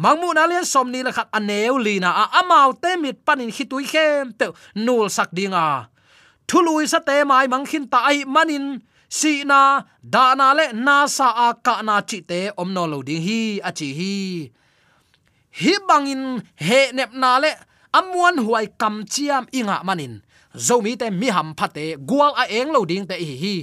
mangmu 0.03 0.29
na 0.37 0.43
lian 0.51 0.67
som 0.73 0.87
ni 0.93 1.01
la 1.07 1.13
khat 1.17 1.29
aneu 1.39 1.75
lina 1.87 2.11
a 2.23 2.25
amau 2.41 2.71
te 2.83 2.91
mit 3.03 3.17
panin 3.27 3.51
hitui 3.57 3.85
khem 3.93 4.25
pe 4.39 4.47
nul 4.85 5.07
sak 5.17 5.31
dinga 5.37 5.63
à. 5.75 5.77
thului 6.49 6.85
sa 6.93 6.99
te 7.09 7.17
mai 7.31 7.47
mang 7.53 7.67
khin 7.71 7.85
ta 7.93 7.99
ai 8.11 8.19
manin 8.35 8.67
si 9.19 9.33
na 9.51 9.61
da 10.15 10.25
na 10.39 10.47
le 10.59 10.67
na 10.87 10.97
sa 11.17 11.29
à, 11.47 11.49
a 11.49 11.59
ka 11.67 11.75
na 11.89 11.97
chi 12.09 12.19
te 12.31 12.41
om 12.61 12.69
no 12.77 12.83
lo 12.93 12.99
ding 13.09 13.23
hi 13.27 13.41
a 13.69 13.71
chi 13.79 13.89
hi 13.99 14.15
hi 15.51 15.75
bangin 15.89 16.43
he 16.57 16.93
nep 16.93 17.13
na 17.13 17.39
le 17.39 17.51
amuan 17.93 18.37
huai 18.47 18.67
kam 18.79 19.05
chiam 19.05 19.47
inga 19.53 19.83
manin. 19.85 20.23
Zomi 20.55 20.99
te 20.99 21.11
mi 21.11 21.29
ham 21.31 21.55
phate 21.55 21.97
gwal 22.09 22.33
a 22.37 22.45
eng 22.49 22.73
lo 22.73 22.85
ding 22.85 23.07
te 23.07 23.15
hi 23.15 23.37
hi. 23.43 23.57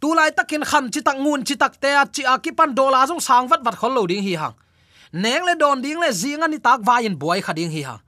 Tu 0.00 0.14
lai 0.14 0.30
takin 0.30 0.64
kham 0.64 0.90
chi 0.90 1.00
tak 1.00 1.16
ngun 1.16 1.44
chi 1.44 1.54
tak 1.54 1.80
te 1.80 1.90
a 1.94 2.04
chi 2.14 2.22
a 2.32 2.38
ki 2.38 2.52
pan 2.52 2.74
dola 2.74 3.06
jong 3.08 3.20
sang 3.20 3.48
vat 3.48 3.60
vat 3.64 3.76
khol 3.80 3.92
lo 3.94 4.06
ding 4.06 4.22
hi 4.22 4.34
hang. 4.34 4.54
Neng 5.12 5.44
le 5.44 5.54
don 5.54 5.80
ding 5.82 6.00
le 6.00 6.08
zinga 6.10 6.48
ni 6.48 6.58
tak 6.58 6.80
vain 6.80 7.14
boy 7.18 7.40
khading 7.40 7.70
hi 7.70 7.82
hang. 7.88 8.00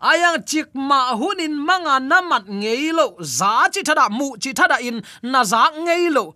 Ayang 0.00 0.44
chik 0.44 0.74
ma 0.74 1.16
hunin 1.16 1.54
manga 1.56 1.96
namat 2.00 2.44
ngeilo 2.48 3.16
za 3.20 3.68
chi 3.72 3.80
thada 3.82 4.08
mu 4.08 4.36
chi 4.42 4.52
thada 4.52 4.76
in, 4.80 5.00
na 5.22 5.44
za 5.44 5.70
ngeilo 5.84 6.34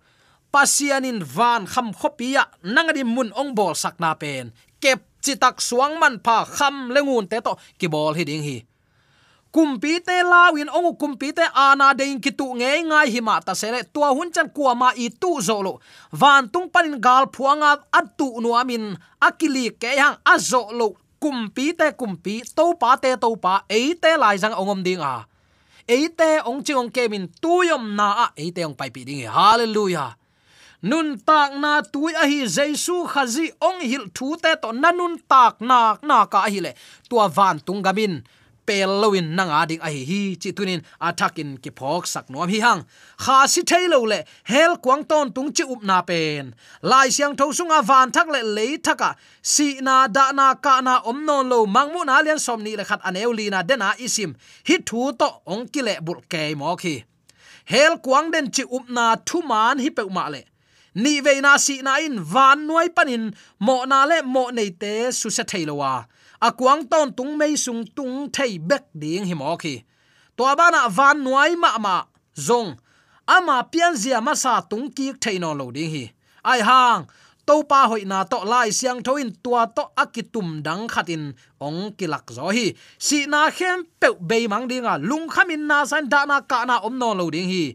pasianin 0.53 1.21
van 1.23 1.65
kham 1.67 1.93
khopia 1.93 2.43
nangadi 2.63 3.03
mun 3.03 3.29
ong 3.35 3.53
bol 3.53 3.73
sakna 3.73 4.17
pen. 4.21 4.51
Kep 4.81 4.99
chi 5.23 5.33
tak 5.43 5.61
suang 5.61 5.95
man 6.01 6.19
pha 6.25 6.37
kham 6.55 6.75
lengun 6.95 7.25
te 7.31 7.37
to 7.45 7.53
ki 7.79 7.87
bol 7.93 8.13
hi 8.17 8.23
ding 8.29 8.43
hi 8.49 8.57
kumpi 9.51 9.99
te 9.99 10.23
lawin 10.23 10.71
ong 10.71 10.95
kumpi 10.95 11.35
te 11.35 11.43
ana 11.53 11.91
dein 11.99 12.21
ki 12.23 12.31
tu 12.39 12.47
nge 12.55 12.71
ngai 12.87 13.07
hi 13.13 13.19
ma 13.27 13.35
ta 13.45 13.53
sele 13.61 13.83
tua 13.93 14.09
hun 14.15 14.31
chan 14.35 14.47
kwa 14.55 14.73
ma 14.81 14.89
i 14.95 15.07
tu 15.21 15.31
zo 15.47 15.57
lo 15.65 15.73
van 16.21 16.47
tung 16.53 16.71
panin 16.73 16.95
gal 17.05 17.27
phuanga 17.35 17.71
atu 17.99 18.39
nu 18.43 18.55
amin 18.55 18.95
akili 19.27 19.65
ke 19.81 19.91
yang 20.01 20.15
azo 20.33 20.63
lo 20.79 20.87
kumpi 21.19 21.75
te 21.79 21.91
kumpi 21.99 22.35
to 22.55 22.65
pa 22.81 22.95
te 23.03 23.11
to 23.23 23.35
pa 23.43 23.53
e 23.67 23.81
te 24.03 24.11
lai 24.21 24.35
jang 24.41 24.55
ongom 24.61 24.79
ding 24.87 25.03
a 25.13 25.15
e 25.87 25.99
te 26.19 26.29
ong 26.49 26.63
chi 26.65 26.73
ong 26.81 26.91
ke 26.95 27.03
min 27.11 27.27
tu 27.43 27.53
yom 27.69 27.83
na 27.99 28.07
a 28.23 28.25
e 28.39 28.55
te 28.55 28.63
ong 28.63 28.77
pai 28.79 28.89
pi 28.95 29.03
ding 29.03 29.27
hallelujah 29.27 30.20
nun 30.81 31.19
tak 31.27 31.53
na 31.63 31.81
tui 31.93 32.13
a 32.13 32.25
hi 32.25 32.39
khazi 33.13 33.45
ong 33.61 33.81
hil 33.81 34.05
thu 34.15 34.35
te 34.43 34.51
to 34.61 34.69
nanun 34.71 35.13
tak 35.31 35.61
na 35.61 35.79
na 36.01 36.25
ka 36.25 36.41
hi 36.53 36.59
le. 36.65 36.71
Tua 37.09 37.27
van 37.27 37.59
tung 37.59 37.81
gamin 37.85 38.23
pel 38.65 38.89
lowin 39.01 39.35
nanga 39.37 39.65
ding 39.69 39.81
a 39.87 39.89
hi 39.95 40.01
hi 40.09 40.21
chi 40.41 40.49
tunin 40.57 40.81
atakin 41.07 41.49
ki 41.63 41.71
phok 41.77 42.03
sak 42.13 42.25
nom 42.29 42.49
hi 42.53 42.59
hang. 42.65 42.81
Kha 43.23 43.37
si 43.53 43.61
thailo 43.69 43.99
le, 44.11 44.19
hel 44.51 44.73
kwang 44.83 45.03
ton 45.09 45.27
tung 45.35 45.49
chi 45.55 45.63
up 45.73 45.81
na 45.89 46.01
pen. 46.09 46.45
Lai 46.81 47.09
siang 47.15 47.35
tho 47.39 47.45
sunga 47.57 47.79
van 47.89 48.11
thak 48.15 48.27
le 48.33 48.41
le 48.57 48.65
thaka. 48.85 49.09
Si 49.53 49.67
na 49.87 49.95
da 50.07 50.25
na 50.39 50.47
ka 50.65 50.75
na 50.87 50.93
om 51.09 51.25
non 51.27 51.49
lo 51.51 51.59
mangmu 51.75 52.01
na 52.05 52.21
lian 52.25 52.39
som 52.45 52.59
ni 52.65 52.71
le 52.79 52.83
khat 52.89 53.01
aneu 53.07 53.31
li 53.39 53.45
na 53.53 53.59
dena 53.69 53.89
isim 54.05 54.31
hi 54.67 54.75
thu 54.87 55.11
to 55.19 55.29
ong 55.53 55.65
ki 55.73 55.81
le 55.87 55.93
bul 56.05 56.19
ke 56.31 56.43
mo 56.59 56.75
khi 56.81 56.95
hel 57.71 57.93
kwang 58.05 58.31
den 58.33 58.47
chi 58.55 58.63
up 58.77 58.85
na 58.89 59.05
thu 59.27 59.37
man 59.51 59.77
hi 59.83 59.89
pe 59.97 60.03
ma 60.17 60.25
le 60.33 60.41
ni 60.95 61.21
ve 61.21 61.41
na 61.41 61.57
si 61.57 61.81
na 61.81 61.99
in, 61.99 62.19
van 62.19 62.67
noi 62.67 62.89
panin 62.89 63.33
mo 63.59 63.85
na 63.85 64.05
le 64.05 64.21
mo 64.23 64.49
nei 64.51 64.71
te 64.81 65.11
su 65.11 65.29
se 65.29 65.43
thailowa 65.43 66.05
akwang 66.41 66.83
ton 66.91 67.13
tung 67.17 67.37
mei 67.37 67.55
sung 67.55 67.83
tung 67.95 68.29
thei 68.35 68.59
bek 68.59 68.83
ding 69.01 69.25
hi 69.29 69.33
mo 69.33 69.57
khi 69.61 69.75
to 70.41 70.55
bana 70.55 70.89
van 70.89 71.23
noi 71.23 71.55
ma 71.55 71.77
ma, 71.77 72.03
zong. 72.35 72.77
Ama 73.27 73.63
pian 73.71 73.95
zia 73.95 74.21
ma 74.21 74.33
sa 74.33 74.61
tung 74.61 74.89
ki 74.89 75.13
thei 75.21 75.37
no 75.39 75.53
lo 75.53 75.71
ding 75.71 75.91
hi. 75.93 76.03
Ai 76.43 76.59
hang, 76.59 77.05
to 77.45 77.63
pa 77.69 77.87
hoi 77.87 78.03
na 78.11 78.23
to 78.23 78.37
lai 78.51 78.69
siang 78.71 79.03
thoin 79.05 79.29
tua 79.43 79.67
to 79.75 79.83
akitum 79.95 80.63
dang 80.65 80.87
khatin 80.87 81.33
ong 81.61 81.93
kilak 81.97 82.25
zo 82.33 82.49
hi. 82.49 82.73
Si 82.97 83.25
na 83.29 83.49
khem 83.51 83.85
pe 83.99 84.07
be 84.19 84.47
mang 84.47 84.67
dinga, 84.67 84.97
lung 85.09 85.29
khamin 85.29 85.67
na 85.69 85.85
san 85.85 86.09
da 86.09 86.25
na 86.25 86.41
ka 86.41 86.65
na 86.65 86.75
om 86.87 86.97
no 86.97 87.13
lo 87.13 87.29
ding 87.29 87.49
hi 87.53 87.65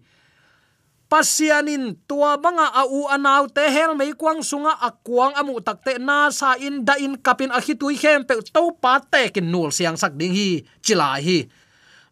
pasianin 1.07 1.95
tua 2.11 2.35
banga 2.39 2.67
a 2.75 2.83
u 2.87 3.07
anaw 3.07 3.47
te 3.47 3.63
hel 3.71 3.95
mei 3.95 4.13
kwang 4.13 4.43
sunga 4.43 4.75
akwang 4.83 5.35
amu 5.39 5.63
takte 5.63 6.03
na 6.03 6.31
sa 6.35 6.59
in 6.59 6.83
da 6.83 6.99
in 6.99 7.15
kapin 7.19 7.55
a 7.55 7.63
hitui 7.63 7.95
hem 8.03 8.27
pe 8.27 8.35
to 8.43 8.75
pa 8.83 8.99
te 8.99 9.31
kin 9.35 9.47
nul 9.47 9.71
siang 9.71 9.95
sak 9.95 10.19
ding 10.19 10.35
hi, 10.35 10.67
chila 10.83 11.19
hi. 11.23 11.47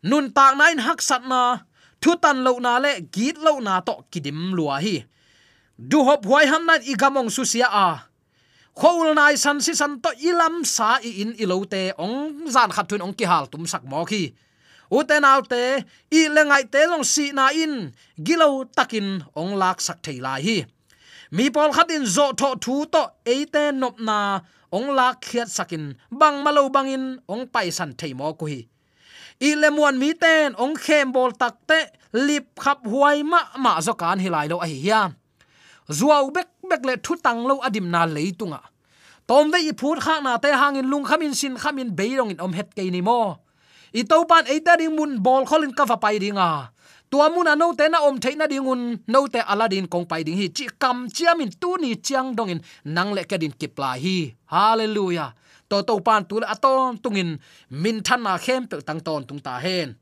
Nun 0.04 0.30
tak 0.30 0.54
nain 0.54 0.78
hak 0.78 1.00
sat 1.02 1.24
na, 1.26 1.64
thu 1.98 2.14
tan 2.22 2.44
lo 2.46 2.60
na 2.62 2.78
le 2.78 3.02
git 3.14 3.36
lo 3.40 3.58
na 3.58 3.80
to 3.82 4.04
kidim 4.12 4.54
lua 4.54 4.78
hi. 4.78 5.02
Du 5.74 6.06
hop 6.06 6.22
huai 6.28 6.46
ham 6.46 6.62
nan 6.68 6.80
igamong 6.86 7.30
susia 7.34 7.66
a. 7.66 8.06
Khoul 8.74 9.14
nai 9.14 9.34
san 9.34 9.58
si 9.64 9.74
san 9.74 9.98
to 10.02 10.10
ilam 10.22 10.62
sa 10.62 10.98
i 11.02 11.22
in 11.22 11.34
ilote 11.38 11.94
ong 11.98 12.46
zan 12.50 12.70
khatun 12.70 13.02
ong 13.02 13.14
ki 13.14 13.26
hal 13.26 13.46
tum 13.50 13.66
sak 13.66 13.82
mo 13.86 14.02
khi 14.06 14.34
uten 14.98 15.24
alte 15.32 15.62
i 16.18 16.20
lengai 16.34 16.64
te 16.72 16.86
long 16.90 17.04
si 17.12 17.26
na 17.38 17.46
in 17.64 17.74
gilo 18.26 18.48
takin 18.76 19.08
ong 19.40 19.52
lak 19.60 19.78
sak 19.86 19.98
thei 20.04 20.18
lai 20.26 20.40
hi. 20.46 20.58
Mi 21.36 21.50
pol 21.54 21.70
khatin 21.76 22.04
zo 22.14 22.26
tho 22.40 22.50
thu 22.64 22.76
to 22.94 23.02
eite 23.34 23.64
nop 23.80 23.96
na 24.08 24.18
ong 24.76 24.88
lak 24.98 25.16
khiat 25.26 25.48
sakin, 25.56 25.84
bang 26.20 26.36
malo 26.44 26.62
bangin 26.74 27.04
ong 27.32 27.44
pai 27.54 27.68
san 27.76 27.90
thei 27.98 28.12
mo 28.18 28.32
ku 28.38 28.46
hi. 28.52 28.60
I 29.48 29.50
le 29.60 29.68
muan 29.76 29.98
mi 30.02 30.10
ten 30.22 30.54
ong 30.62 30.74
khem 30.84 31.10
bol 31.14 31.32
tak 31.40 31.54
te, 31.68 31.80
lip 32.14 32.46
khap 32.62 32.86
huai 32.86 33.26
ma 33.26 33.40
ma 33.58 33.72
zo 33.86 33.92
kan 34.00 34.18
hilai 34.24 34.46
lo 34.50 34.56
a 34.64 34.66
hi 34.70 34.78
ya 34.88 35.00
zuaw 35.98 36.30
bek 36.36 36.48
bek 36.70 36.82
le 36.88 36.94
thu 37.04 37.12
tang 37.24 37.42
lo 37.48 37.54
adim 37.66 37.90
na 37.90 38.06
leitunga 38.06 38.60
tom 39.26 39.50
ve 39.52 39.58
i 39.70 39.72
phut 39.80 39.98
khak 40.04 40.22
na 40.22 40.38
te 40.38 40.50
hangin 40.60 40.86
lung 40.92 41.04
khamin 41.08 41.34
sin 41.34 41.54
khamin 41.62 41.90
beirong 41.98 42.30
in 42.30 42.40
om 42.40 42.52
het 42.52 42.70
ke 42.76 42.82
ni 42.90 43.00
mo 43.00 43.43
i 43.98 44.02
to 44.10 44.16
pan 44.30 44.44
e 44.50 44.60
ta 44.66 44.76
ding 44.80 44.94
mun 44.96 45.22
bol 45.24 45.42
kholin 45.48 45.72
ka 45.78 45.84
va 45.90 45.96
pai 46.04 46.18
dinga 46.22 46.74
tua 47.14 47.30
mun 47.30 47.46
ano 47.46 47.70
te 47.78 47.86
na 47.86 48.02
om 48.02 48.18
theina 48.18 48.50
dingun 48.50 48.98
no 49.06 49.20
te 49.30 49.38
aladin 49.52 49.86
kong 49.86 50.06
pai 50.10 50.26
ding 50.26 50.34
hi. 50.34 50.46
Chi 50.56 50.66
kam 50.82 51.06
chiamin 51.06 51.50
tu 51.62 51.70
ni 51.78 51.94
chiang 52.06 52.34
dongin 52.34 52.60
nang 52.84 53.14
le 53.14 53.22
ka 53.30 53.36
din 53.38 53.54
kipla 53.60 53.94
hi. 54.02 54.34
Hallelujah. 54.50 55.30
To 55.70 55.76
to 55.86 55.94
pan 56.06 56.26
tu 56.28 56.42
la 56.42 56.46
aton 56.54 56.98
tungin 57.02 57.38
min 57.70 58.02
than 58.06 58.20
na 58.26 58.34
khem 58.44 58.66
pe 58.66 58.82
tang 58.88 59.00
ton 59.06 59.22
tung 59.28 59.38
ta 59.46 59.54
hen. 59.64 59.94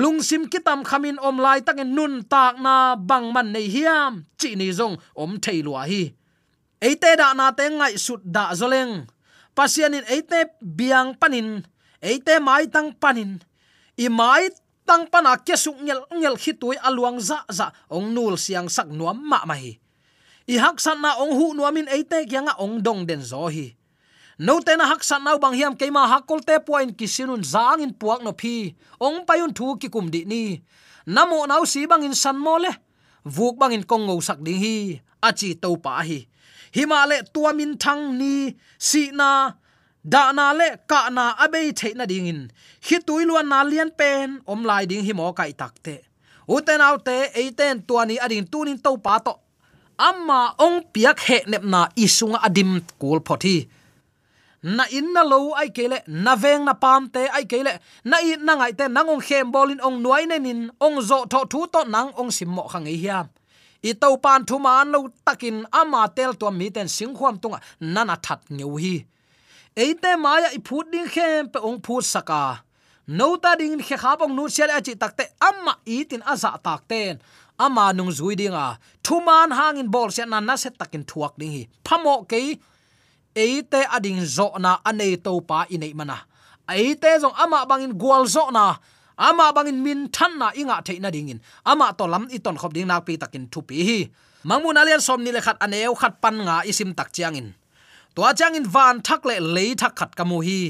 Lungsim 0.00 0.46
kitam 0.52 0.80
khamin 0.88 1.18
om 1.18 1.36
lai 1.44 1.58
takin 1.66 1.90
nun 1.96 2.14
tak 2.32 2.54
na 2.64 2.94
bang 2.94 3.26
man 3.34 3.50
nei 3.54 3.66
hiam. 3.74 4.12
Chi 4.38 4.54
ni 4.54 4.70
zong 4.78 4.94
om 5.22 5.32
thei 5.44 5.58
lua 5.66 5.82
hi. 5.90 6.02
Eite 6.86 7.10
da 7.20 7.34
na 7.34 7.50
te 7.58 7.64
ngai 7.66 7.94
sut 7.98 8.22
da 8.34 8.54
zoleng. 8.60 8.94
Pasianin 9.56 10.06
eite 10.14 10.40
biang 10.78 11.18
panin 11.20 11.66
eite 12.04 12.36
mai 12.44 12.68
tang 12.68 12.92
panin. 12.92 13.40
I 13.96 14.12
mai 14.12 14.52
tang 14.84 15.08
pana 15.08 15.40
ke 15.40 15.56
suk 15.56 15.80
ngel 15.80 16.04
ngel 16.12 16.36
khitui 16.36 16.76
aluang 16.84 17.16
za 17.16 17.40
za. 17.48 17.72
Ong 17.88 18.12
nul 18.12 18.36
siang 18.36 18.68
sak 18.68 18.92
nuam 18.92 19.16
ma 19.16 19.40
mai 19.48 19.80
i 20.44 20.60
hak 20.60 20.76
san 20.80 21.00
na 21.00 21.16
ong 21.16 21.32
hu 21.32 21.46
nuamin 21.56 21.88
eite 21.88 22.28
kyanga 22.28 22.52
ong 22.60 22.84
dong 22.84 23.08
den 23.08 23.24
zo 23.24 23.48
hi. 23.48 23.72
No 24.38 24.60
te 24.60 24.76
na 24.76 24.84
hak 24.90 25.00
san 25.00 25.24
nau 25.24 25.38
bang 25.40 25.56
hiam 25.56 25.74
keima 25.78 26.04
hakol 26.10 26.44
te 26.44 26.58
point 26.60 26.92
kisinun 26.92 27.40
zang 27.40 27.80
in 27.80 27.96
puak 27.96 28.20
no 28.20 28.36
phi. 28.36 28.74
Ong 29.00 29.24
payun 29.24 29.56
thu 29.56 29.78
ki 29.80 29.88
kum 29.88 30.10
di 30.12 30.24
ni. 30.28 30.60
Namo 31.06 31.46
nau 31.48 31.64
si 31.64 31.86
bang 31.86 32.04
in 32.04 32.14
san 32.14 32.36
mo 32.36 32.58
le. 32.60 32.72
Vuk 33.24 33.56
bang 33.56 33.72
in 33.72 33.84
kong 33.88 34.04
ngau 34.04 34.20
sak 34.20 34.44
ding 34.44 34.60
hi. 34.60 35.00
Achi 35.24 35.56
to 35.56 35.76
pa 35.80 36.04
hi. 36.04 36.28
Himale 36.76 37.24
tuamin 37.32 37.78
thang 37.80 38.18
ni. 38.20 38.52
Si 38.76 39.14
na 39.16 39.54
da 40.04 40.32
na 40.36 40.52
le 40.52 40.68
ka 40.86 41.08
na 41.08 41.32
abe 41.44 41.72
the 41.72 41.94
na 41.94 42.04
ding 42.06 42.26
in. 42.26 42.50
Hi 42.86 42.96
tuiluan 43.06 43.48
na 43.48 43.64
lian 43.64 43.90
pen, 43.96 44.40
om 44.46 44.64
lai 44.64 44.84
ding 44.86 45.04
hi 45.04 45.12
mo 45.12 45.32
kai 45.32 45.52
takte 45.52 46.04
uten 46.48 46.80
autte 46.80 47.32
eiten 47.40 47.82
tuani 47.86 48.20
adin 48.20 48.44
tunin 48.46 48.78
to 48.84 48.96
pa 48.98 49.18
to. 49.18 49.34
Amma 49.98 50.54
ong 50.58 50.84
piak 50.92 51.18
he 51.26 51.38
nep 51.46 51.64
na 51.64 51.88
isunga 51.96 52.38
adim 52.46 52.80
kul 53.00 53.20
phothi 53.20 53.68
na 54.64 54.84
in 54.90 55.12
na 55.12 55.22
lo 55.22 55.52
ai 55.60 55.68
kele 55.76 55.98
na 56.08 56.34
veng 56.36 56.64
na 56.64 56.72
pam 56.72 57.08
te 57.14 57.22
ai 57.36 57.44
kele 57.44 57.72
na 58.04 58.16
i 58.20 58.36
na 58.36 58.52
ngai 58.56 58.72
te 58.78 58.84
nangong 58.88 59.22
khem 59.26 59.52
bolin 59.52 59.80
ong 59.86 60.00
nuai 60.02 60.24
nen 60.26 60.46
in 60.46 60.62
ong 60.80 60.98
zo 61.08 61.18
tho 61.32 61.44
thu 61.52 61.60
to 61.72 61.80
nang 61.84 62.10
ong 62.20 62.32
sim 62.36 62.50
mo 62.56 62.64
khang 62.72 62.88
ei 62.92 62.98
hiam. 63.04 63.28
I 63.84 63.92
to 63.92 64.16
pan 64.24 64.44
thu 64.48 64.56
man 64.58 64.92
lo 64.92 64.98
takin 65.26 65.64
ama 65.80 66.08
tel 66.16 66.32
to 66.40 66.50
mi 66.50 66.70
ten 66.70 66.88
sing 66.88 67.12
khwam 67.16 67.36
tunga 67.42 67.58
nana 67.80 68.16
that 68.24 68.40
ngeu 68.50 68.76
hi 68.82 69.04
eite 69.76 70.14
maya 70.16 70.54
i 70.54 70.58
phut 70.62 70.86
ding 70.92 71.08
khem 71.10 71.50
pe 71.50 71.58
ong 71.58 71.82
phut 71.82 72.04
saka. 72.06 72.62
No 73.06 73.36
ta 73.36 73.58
ding 73.58 73.78
khe 73.82 73.96
kha 73.98 74.16
bong 74.16 74.34
nu 74.36 74.48
sel 74.48 74.70
achi 74.70 74.94
takte 74.94 75.24
amma 75.42 75.74
i 75.86 76.06
tin 76.06 76.22
aza 76.22 76.54
takten 76.62 77.18
ama 77.58 77.92
nung 77.92 78.10
zui 78.14 78.38
dinga. 78.38 78.78
Thuman 79.02 79.50
hangin 79.50 79.90
bol 79.90 80.10
se 80.14 80.22
na 80.24 80.38
na 80.40 80.54
se 80.56 80.70
takin 80.70 81.04
thuak 81.04 81.34
ding 81.38 81.52
hi. 81.52 81.62
Phamo 81.86 82.24
ke 82.30 82.58
eite 83.34 83.80
ading 83.90 84.22
zo 84.22 84.54
na 84.58 84.78
anei 84.86 85.18
to 85.18 85.40
pa 85.42 85.66
inei 85.74 85.94
mana. 85.94 86.22
Eite 86.70 87.10
zong 87.22 87.34
ama 87.34 87.66
bangin 87.66 87.98
gwal 87.98 88.24
zo 88.30 88.50
na. 88.54 88.78
Ama 89.18 89.52
bangin 89.54 89.78
min 89.82 90.10
than 90.10 90.38
na 90.38 90.50
inga 90.54 90.82
theina 90.86 91.10
dingin 91.10 91.38
ama 91.66 91.94
to 91.98 92.06
lam 92.06 92.24
i 92.30 92.38
ton 92.38 92.56
khop 92.56 92.72
ding 92.72 92.86
nak 92.86 93.02
pi 93.06 93.18
takin 93.18 93.50
thupi 93.50 93.82
hi. 93.88 93.98
Mangmun 94.46 94.78
alian 94.78 95.02
som 95.02 95.18
ni 95.24 95.30
le 95.34 95.40
khat 95.42 95.58
aneu 95.58 95.94
khat 95.98 96.22
pan 96.22 96.36
nga 96.46 96.62
isim 96.62 96.94
tak 96.94 97.10
chiangin 97.10 97.54
tua 98.14 98.30
chang 98.38 98.54
in 98.54 98.66
van 98.74 99.02
thak 99.02 99.26
le 99.26 99.42
le 99.42 99.74
thak 99.74 99.92
khat 99.98 100.10
kamu 100.18 100.38
hi. 100.46 100.62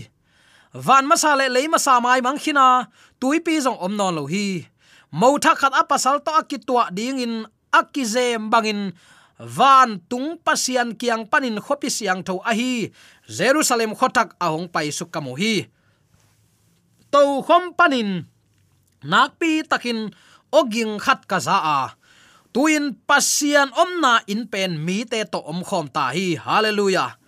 Van 0.73 1.05
masa 1.07 1.37
le 1.37 1.47
le 1.53 1.63
masa 1.69 2.01
mai 2.01 2.21
mang 2.25 2.41
khina, 2.41 2.89
tui 3.21 3.39
pi 3.45 3.61
zong 3.61 3.79
om 3.85 3.93
non 3.97 4.17
lo 4.17 4.25
hi. 4.27 4.67
Mo 5.13 5.39
thak 5.39 5.61
khat 5.61 5.73
apasal 5.77 6.17
to 6.25 6.33
akitwa 6.33 6.89
ding 6.97 7.21
in 7.21 7.35
akizem 7.71 8.51
bangin 8.53 8.97
van 9.39 10.01
tung 10.11 10.39
pasian 10.41 10.95
kiang 10.95 11.27
panin 11.27 11.59
khopi 11.61 11.91
siang 11.91 12.23
tho 12.27 12.41
a 12.43 12.53
hi. 12.55 12.89
Jerusalem 13.29 13.93
khotak 13.99 14.39
ahong 14.41 14.67
pai 14.73 14.89
su 14.91 15.05
kamu 15.07 15.33
hi. 15.41 15.55
To 17.13 17.45
khom 17.47 17.77
panin 17.79 18.27
nakpi 19.05 19.63
takin 19.69 20.11
oging 20.49 20.97
khat 20.99 21.29
ka 21.31 21.39
za 21.39 21.59
a. 21.61 21.81
Tuin 22.55 22.95
pasian 23.07 23.69
omna 23.75 24.23
in 24.31 24.47
pen 24.47 24.79
mi 24.79 25.03
te 25.05 25.23
to 25.27 25.39
om 25.43 25.61
khom 25.67 25.87
ta 25.91 26.15
hi. 26.15 26.39
Hallelujah 26.39 27.19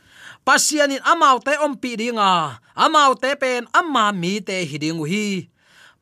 pasian 0.47 0.95
in 0.95 1.03
amau 1.03 1.37
te 1.43 1.59
om 1.59 1.75
pi 1.83 1.99
dinga. 2.01 2.63
Amau 2.85 3.13
te 3.19 3.35
pen 3.43 3.67
amma 3.75 4.05
mi 4.15 4.39
te 4.49 4.57
hiding 4.71 5.03
hi 5.13 5.51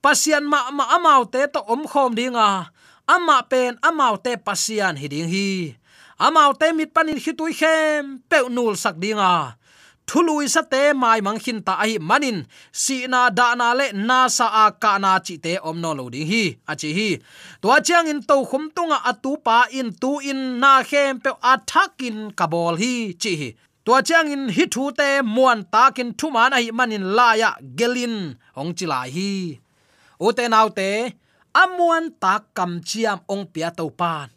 pasian 0.05 0.45
ma 0.45 0.69
ma 0.69 0.85
amau 0.97 1.25
te 1.33 1.49
to 1.49 1.61
om 1.65 1.89
khom 1.89 2.13
dinga. 2.13 2.69
Amma 3.09 3.41
pen 3.51 3.81
amau 3.89 4.15
te 4.25 4.37
pasian 4.37 5.01
hiding 5.01 5.29
hi. 5.33 5.49
Amau 6.21 6.53
te 6.61 6.67
mit 6.77 6.93
panin 6.95 7.17
hitui 7.25 7.57
khem 7.61 8.21
pe 8.29 8.39
nul 8.57 8.77
sak 8.77 9.01
dinga. 9.01 9.57
Thului 10.09 10.47
sa 10.53 10.63
te 10.73 10.93
mai 10.93 11.21
mang 11.25 11.41
khin 11.45 11.65
ta 11.67 11.75
ai 11.85 11.97
manin. 12.09 12.45
Si 12.83 12.97
na 13.13 13.21
da 13.39 13.49
na 13.61 13.69
le 13.79 13.87
na 14.09 14.29
sa 14.37 14.47
a 14.65 14.67
ka 14.83 14.93
na 15.05 15.13
chi 15.27 15.35
te 15.45 15.53
om 15.69 15.77
no 15.81 15.91
lo 15.99 16.05
ding 16.15 16.29
hi. 16.33 16.45
A 16.71 16.73
chi 16.81 16.91
hi. 16.99 17.09
To 17.63 17.69
chiang 17.87 18.09
in 18.13 18.21
to 18.29 18.37
khum 18.49 18.65
tunga 18.77 18.99
atu 19.11 19.33
pa 19.47 19.59
in 19.79 19.89
tu 20.03 20.11
in 20.31 20.61
na 20.63 20.73
khem 20.91 21.13
pe 21.25 21.31
athakin 21.53 22.19
kabol 22.39 22.75
hi. 22.83 22.95
Chi 23.23 23.33
hi 23.41 23.49
tua 23.85 23.99
chang 24.09 24.33
in 24.35 24.45
hi 24.57 24.65
thu 24.75 24.85
te, 24.99 25.09
muan 25.35 25.61
takin 25.73 26.11
thu 26.19 26.27
man 26.37 26.53
hi 26.57 26.71
manin 26.79 27.05
la 27.17 27.29
ya, 27.43 27.51
gelin, 27.79 28.17
ong 28.61 28.73
chi 28.77 28.85
lai 28.93 29.09
hi. 29.17 29.31
U 30.25 30.29
te 30.37 30.45
nau 30.55 30.69
te 30.79 30.91
amuan 31.63 32.05
ta 32.23 32.35
kam 32.57 32.73
chiam 32.89 33.19
ong 33.33 33.45
pia 33.53 33.69
to 33.79 33.85
pan. 34.01 34.29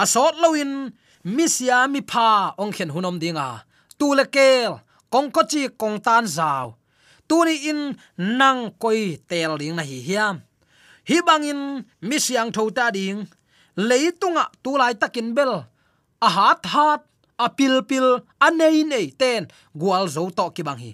Asot 0.00 0.34
loin 0.42 0.72
misia 1.36 1.78
mi 1.92 2.00
pha, 2.10 2.30
ong 2.60 2.72
khen 2.76 2.90
hunom 2.94 3.16
dinga 3.22 3.48
tu 3.98 4.06
le 4.18 4.24
kel, 4.36 4.72
kong 5.12 5.28
ko 5.34 5.42
chi 5.50 5.62
kong 5.80 5.98
tan 6.06 6.24
zaw 6.36 6.66
tu 7.28 7.36
ni 7.46 7.54
in, 7.70 7.80
nang 8.38 8.60
koi 8.82 9.16
tel 9.28 9.52
ding 9.60 9.76
na 9.76 9.82
hi 9.90 9.98
hiam. 10.06 10.36
Hi 11.08 11.16
bangin 11.26 11.60
mi 12.08 12.16
siang 12.24 12.50
tho 12.56 12.62
ta 12.76 12.90
ding. 12.96 13.20
Leitunga 13.88 14.44
tu 14.62 14.70
lai 14.80 14.94
takin 15.00 15.28
bel. 15.36 15.52
A 16.26 16.28
hat 16.36 16.62
hat 16.72 17.02
apil 17.38 17.82
pil 17.88 18.20
pil 18.20 18.56
nei 18.58 19.10
ten 19.18 19.48
gwal 19.74 20.08
zo 20.08 20.30
to 20.30 20.50
ki 20.50 20.62
bang 20.62 20.78
hi. 20.78 20.92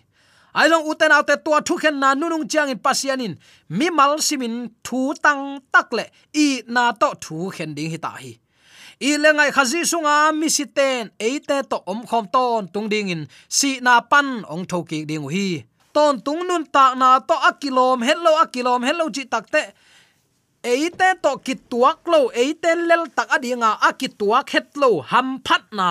Ai 0.55 0.69
long 0.69 0.85
uten 0.91 1.13
autte 1.13 1.37
tua 1.45 1.61
thu 1.61 1.77
khen 1.77 2.01
na 2.01 2.15
nunung 2.15 2.49
chiang 2.51 2.71
in 2.71 2.79
pasianin. 2.79 3.35
Mi 3.69 3.91
mal 3.91 4.19
simin 4.19 4.71
thu 4.83 5.15
tang 5.23 5.61
takle 5.73 6.05
i 6.35 6.63
na 6.67 6.93
to 6.93 7.09
thu 7.21 7.51
khen 7.51 7.75
ding 7.75 7.91
hi 7.91 7.99
ta 7.99 8.11
hi. 8.21 8.33
I 9.01 9.17
lengai 9.17 9.51
khazi 9.57 9.81
sunga 9.91 10.33
mi 10.33 10.49
siten 10.57 11.11
eite 11.19 11.57
to 11.71 11.77
om 11.87 12.01
khom 12.09 12.27
ton 12.35 12.69
tung 12.73 12.89
ding 12.93 13.09
in, 13.09 13.23
si 13.49 13.81
na 13.81 14.01
pan 14.01 14.45
ong 14.53 14.65
tho 14.71 14.83
ki 14.83 15.05
ding 15.11 15.25
hi. 15.35 15.65
Ton 15.95 16.21
tung 16.21 16.43
nun 16.49 16.65
ta 16.75 16.95
na 16.95 17.19
to 17.29 17.35
akilom 17.49 18.05
hello 18.09 18.33
akilom 18.43 18.85
hello 18.89 19.05
chi 19.15 19.25
takte 19.33 19.63
eite 20.63 21.09
to 21.23 21.33
kituak 21.47 22.05
lo 22.13 22.21
eite 22.43 22.71
lel 22.89 23.05
tak 23.17 23.29
adinga 23.37 23.71
akituak 23.89 24.51
het 24.55 24.77
lo, 24.77 25.01
ham 25.01 25.29
phat 25.47 25.65
na 25.73 25.91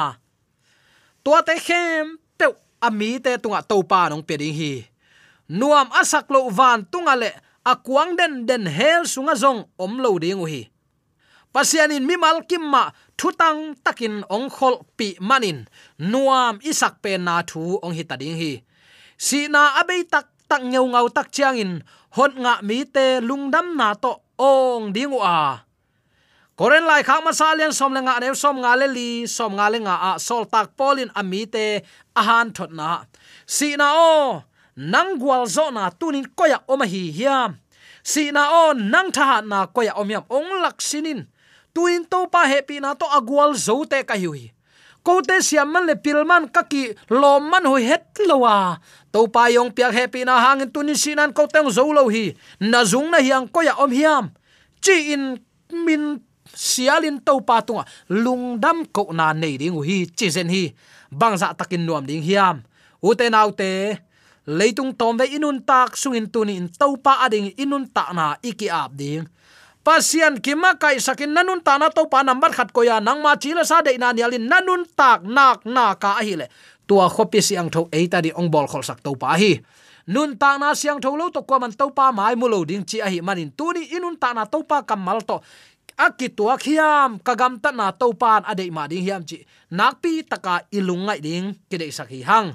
tua 1.23 1.39
te 1.47 1.55
khem 1.59 2.17
pe 2.37 2.45
ami 2.87 3.19
te 3.23 3.31
tunga 3.41 3.61
to 3.69 3.77
pa 3.91 4.09
nong 4.09 4.23
pe 4.27 4.35
ding 4.41 4.55
hi. 4.59 4.73
Nuam 5.49 5.87
asak 5.99 6.29
lo 6.33 6.49
van 6.49 6.85
tunga 6.91 7.13
le 7.21 7.29
akwang 7.71 8.11
den 8.19 8.45
den 8.49 8.65
hel 8.77 9.03
sunga 9.13 9.35
zong 9.43 9.61
om 9.83 9.93
lo 10.03 10.11
ding 10.23 10.43
hi 10.47 10.63
pasianin 11.53 12.05
mi 12.05 12.15
mal 12.15 12.45
kimma 12.45 12.93
thutang 13.17 13.75
takin 13.83 14.23
ong 14.29 14.47
khol 14.49 14.85
pi 14.97 15.17
manin. 15.19 15.65
Nuam 15.97 16.61
isak 16.61 17.01
pe 17.03 17.17
na 17.17 17.41
thu 17.43 17.81
ong 17.83 17.93
hi 17.97 18.03
tading 18.05 18.37
hi. 18.37 18.51
Si 19.17 19.49
na 19.51 19.75
abei 19.81 20.05
tak 20.05 20.31
tak 20.49 20.61
ngeu 20.63 20.85
ngau 20.87 21.07
tak 21.11 21.27
chiangin 21.33 21.83
hon 22.15 22.33
nga 22.41 22.53
mi 22.65 22.85
te 22.85 23.19
lungdam 23.21 23.75
na 23.77 23.93
to 23.93 24.11
ong 24.39 24.95
dingu 24.95 25.19
a 25.19 25.67
koren 26.59 26.83
lai 26.83 27.07
khak 27.07 27.23
ma 27.23 27.31
salian 27.31 27.71
som 27.71 27.95
le 27.95 28.01
nga 28.03 28.19
ne 28.19 28.35
som 28.35 28.59
nga 28.59 28.75
le 28.75 28.87
li, 28.91 29.23
som 29.23 29.55
nga 29.55 29.71
le 29.71 29.79
nga 29.79 29.95
a 30.09 30.11
sol 30.19 30.43
tak 30.43 30.75
polin 30.75 31.07
ami 31.15 31.47
te 31.47 31.65
ahan 32.19 32.51
thot 32.51 32.71
na. 32.75 33.07
Si 33.47 33.79
na 33.79 33.87
o, 33.95 34.43
nang 34.75 35.15
gwal 35.21 35.47
zo 35.47 35.71
na 35.71 35.87
tunin 35.87 36.27
koya 36.35 36.59
oma 36.67 36.83
hi 36.83 37.15
hiam. 37.15 37.55
Si 38.03 38.27
na 38.35 38.43
o, 38.51 38.63
nang 38.75 39.07
tha 39.15 39.39
na 39.39 39.71
koya 39.71 39.95
omiam 39.95 40.27
ong 40.27 40.59
lak 40.59 40.83
sinin. 40.83 41.31
Tuin 41.71 42.03
to 42.11 42.27
pa 42.27 42.43
happy 42.43 42.83
na 42.83 42.91
to 42.91 43.07
agwal 43.07 43.55
zo 43.55 43.87
te 43.87 44.03
ka 44.03 44.19
hi. 44.19 44.51
Ko 44.99 45.23
te 45.23 45.39
siam 45.39 45.71
man 45.71 45.87
le 45.87 45.95
pilman 45.95 46.51
kaki 46.51 46.83
lom 47.07 47.47
man 47.47 47.63
hoi 47.71 47.87
het 47.87 48.19
lowa 48.27 48.83
to 49.15 49.31
pa 49.31 49.47
yong 49.47 49.71
piak 49.71 49.95
happy 49.95 50.27
na 50.27 50.43
hangin 50.43 50.67
tunin 50.75 50.99
sinan 50.99 51.31
ko 51.31 51.47
teng 51.47 51.71
zo 51.71 51.87
lo 51.87 52.11
hi. 52.11 52.35
Na 52.59 52.83
zung 52.83 53.07
na 53.15 53.23
hiang 53.23 53.47
koya 53.47 53.79
om 53.79 53.95
hiam. 53.95 54.35
Chi 54.83 55.15
in 55.15 55.39
min 55.71 56.19
sialin 56.53 57.21
to 57.23 57.41
pa 57.41 57.61
tunga 57.61 57.85
lungdam 58.09 58.85
ko 58.89 59.09
na 59.13 59.33
nei 59.33 59.57
ding 59.57 59.77
hi 59.83 60.05
chizen 60.09 60.49
hi. 60.49 60.73
Bangza 61.09 61.53
takin 61.57 61.85
nuam 61.85 62.05
ding 62.05 62.21
hiam. 62.21 62.61
Ute 63.01 63.29
naute 63.29 63.97
leitung 64.45 64.93
tom 64.93 65.17
ve 65.17 65.25
inun 65.29 65.61
tak 65.65 65.97
sungin 65.97 66.29
tunin 66.29 66.69
to 66.69 66.97
pa 67.01 67.25
ading 67.25 67.53
inun 67.57 67.89
ta 67.89 68.13
na 68.13 68.37
iki 68.41 68.69
ap 68.69 68.93
ding. 68.93 69.25
Pasian 69.79 70.37
kima 70.43 70.75
kai 70.75 70.99
sakin 70.99 71.31
nanun 71.31 71.63
ta 71.63 71.79
na 71.79 71.89
to 71.89 72.05
pa 72.11 72.21
number 72.21 72.51
khat 72.51 72.69
ko 72.75 72.83
ya 72.83 72.99
nang 72.99 73.23
ma 73.23 73.39
chila 73.39 73.63
sa 73.63 73.79
de 73.81 73.95
na 73.97 74.11
nialin 74.11 74.43
nanun 74.45 74.83
tak 74.83 75.23
nak 75.23 75.63
na 75.65 75.95
ka 75.95 76.19
hi 76.19 76.35
le. 76.35 76.51
Tua 76.85 77.07
khopi 77.09 77.39
siang 77.39 77.69
tho 77.71 77.87
eita 77.93 78.19
di 78.19 78.33
ong 78.35 78.49
bol 78.51 78.67
khol 78.67 78.83
sak 78.83 78.99
to 79.01 79.15
pa 79.15 79.39
hi. 79.39 79.57
Nun 80.09 80.35
ta 80.41 80.57
na 80.57 80.73
siang 80.73 80.99
tho 80.99 81.13
lo 81.13 81.29
to 81.29 81.45
kwa 81.45 81.63
man 81.63 81.71
to 81.71 81.89
pa 81.95 82.11
mai 82.11 82.35
mu 82.35 82.49
lo 82.49 82.65
ding 82.65 82.81
chi 82.81 82.97
a 82.97 83.07
hi, 83.07 83.21
manin 83.21 83.53
tu 83.53 83.71
ni 83.71 83.93
inun 83.93 84.17
ta 84.17 84.33
na 84.33 84.45
to 84.49 84.65
pa 84.65 84.81
kamal 84.83 85.21
to 85.21 85.37
akitua 86.05 86.55
khiam 86.63 87.19
kagam 87.27 87.53
ta 87.63 87.69
na 87.79 87.91
to 87.91 88.07
pan 88.21 88.41
ade 88.51 88.65
ma 88.71 88.83
ding 88.91 89.03
hiam 89.07 89.21
chi. 89.29 89.39
Nak 89.77 89.93
pi 90.01 90.11
taka 90.31 90.55
ilungai 90.77 91.19
ding 91.27 91.45
kide 91.69 91.87
sakhi 91.97 92.19
hang. 92.29 92.49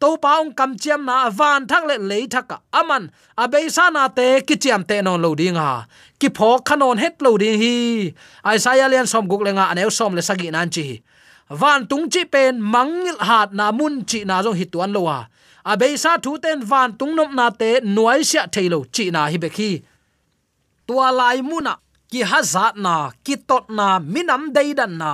To 0.00 0.08
pa 0.22 0.30
ong 0.40 0.50
kam 0.58 0.74
chiam 0.82 1.00
na 1.08 1.30
van 1.38 1.66
thak 1.70 1.82
le 1.88 1.96
le 2.10 2.18
thaka 2.34 2.56
aman. 2.80 3.04
Abe 3.42 3.60
sa 3.76 3.84
na 3.94 4.02
te, 4.18 4.28
ki 4.46 4.54
chiam 4.62 4.82
te 4.88 4.96
non 5.06 5.22
lo 5.24 5.30
ding 5.40 5.58
ha 5.62 5.86
ki 6.20 6.28
pho 6.36 6.50
khanon 6.68 6.98
het 7.02 7.16
lo 7.24 7.38
ding 7.42 7.58
hi. 7.62 7.74
Isaiah 8.54 8.88
lian 8.92 9.06
som 9.12 9.24
guk 9.30 9.42
lenga 9.46 9.64
aneu 9.72 9.90
som 9.98 10.12
le 10.16 10.22
sagi 10.28 10.50
nan 10.50 10.68
chi. 10.74 10.86
Van 11.60 11.86
tung 11.90 12.06
chi 12.12 12.22
pen 12.32 12.54
mangil 12.74 13.18
hat 13.28 13.48
na 13.58 13.66
mun 13.78 13.94
chi 14.10 14.20
na 14.28 14.42
jong 14.44 14.58
hituan 14.60 14.92
lo 14.96 15.02
wa 15.08 15.18
abe 15.72 15.88
sa 16.02 16.16
thu 16.24 16.32
ten 16.44 16.60
van 16.70 16.90
tung 16.98 17.12
nom 17.18 17.30
na 17.38 17.46
te 17.60 17.70
nuai 17.94 18.20
sia 18.30 18.42
thailo 18.54 18.78
chi 18.94 19.04
na 19.14 19.22
hi 19.32 19.38
be 19.44 19.48
khi 19.56 19.70
tua 20.86 21.08
lai 21.18 21.38
muna 21.48 21.74
ki 22.10 22.20
hazat 22.30 22.74
na, 22.76 23.10
ki 23.24 23.36
tot 23.48 23.68
na 23.68 23.98
minam 23.98 24.52
deidan 24.56 24.98
na. 25.00 25.12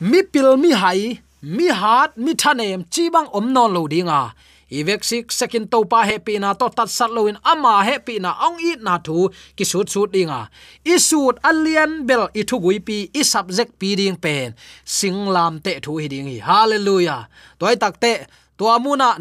Mi 0.00 0.22
pil 0.22 0.56
mi 0.56 0.70
hai, 0.82 1.20
mi 1.42 1.66
hat 1.80 2.16
mi 2.16 2.32
thanem, 2.34 2.84
chi 2.92 3.10
bang 3.14 3.28
om 3.38 3.52
non 3.52 3.72
lo 3.72 3.82
dinga 3.92 4.20
ivek 4.68 5.00
sik 5.00 5.32
sekin 5.32 5.64
to 5.72 5.84
pa 5.88 6.04
happy 6.04 6.36
na, 6.38 6.52
to 6.52 6.68
tat 6.68 6.88
sat 6.92 7.10
loin 7.10 7.40
ama 7.44 7.80
happy 7.84 8.20
na, 8.20 8.36
ong 8.36 8.60
it 8.60 8.80
na 8.84 8.98
thu, 9.00 9.32
ki 9.56 9.64
sut 9.64 9.88
sut 9.88 10.12
dinga 10.12 10.48
i 10.84 10.98
sut 11.00 11.40
alien 11.44 12.04
bel 12.04 12.28
i 12.36 12.44
thu 12.44 12.60
gui 12.60 12.78
pi, 12.78 13.08
i 13.14 13.22
subject 13.24 13.78
pi 13.80 13.96
ding 13.96 14.16
pen. 14.16 14.54
Singlam 14.84 15.60
te 15.64 15.80
thu 15.80 15.96
hi 15.98 16.08
ding 16.08 16.28
hi 16.28 16.38
hallelujah. 16.44 17.28
Toy 17.58 17.76
tak 17.76 18.00
te 18.00 18.12
to 18.58 18.66
amuna 18.66 19.16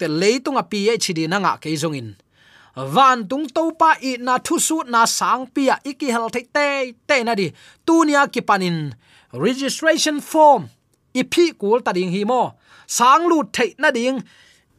để 0.00 0.08
lấy 0.08 0.40
tùng 0.44 0.56
a 0.56 0.62
pi 0.62 0.88
e 0.88 0.96
chidi 0.96 1.26
na 1.26 1.38
nga 1.38 1.56
ke 1.60 1.70
jong 1.76 1.94
in 1.94 2.14
van 2.86 3.28
tung 3.28 3.46
to 3.56 3.70
pa 3.80 3.90
i 4.00 4.16
na 4.26 4.38
thu 4.38 4.58
su 4.58 4.76
na 4.86 5.06
sang 5.06 5.46
pia 5.54 5.74
iki 5.90 6.08
hel 6.14 6.28
thei 6.34 6.46
te 6.54 6.66
te 7.08 7.16
na 7.24 7.34
di. 7.34 7.52
Tunia 7.86 8.22
ki 8.32 8.40
panin 8.40 8.94
registration 9.32 10.20
form. 10.20 10.68
I 11.14 11.22
phi 11.32 11.44
kul 11.60 11.80
ta 11.82 11.92
ding 11.92 12.12
hi 12.14 12.22
mo. 12.24 12.42
Sang 12.86 13.26
lu 13.30 13.42
thei 13.52 13.74
na 13.78 13.90
ding. 13.90 14.22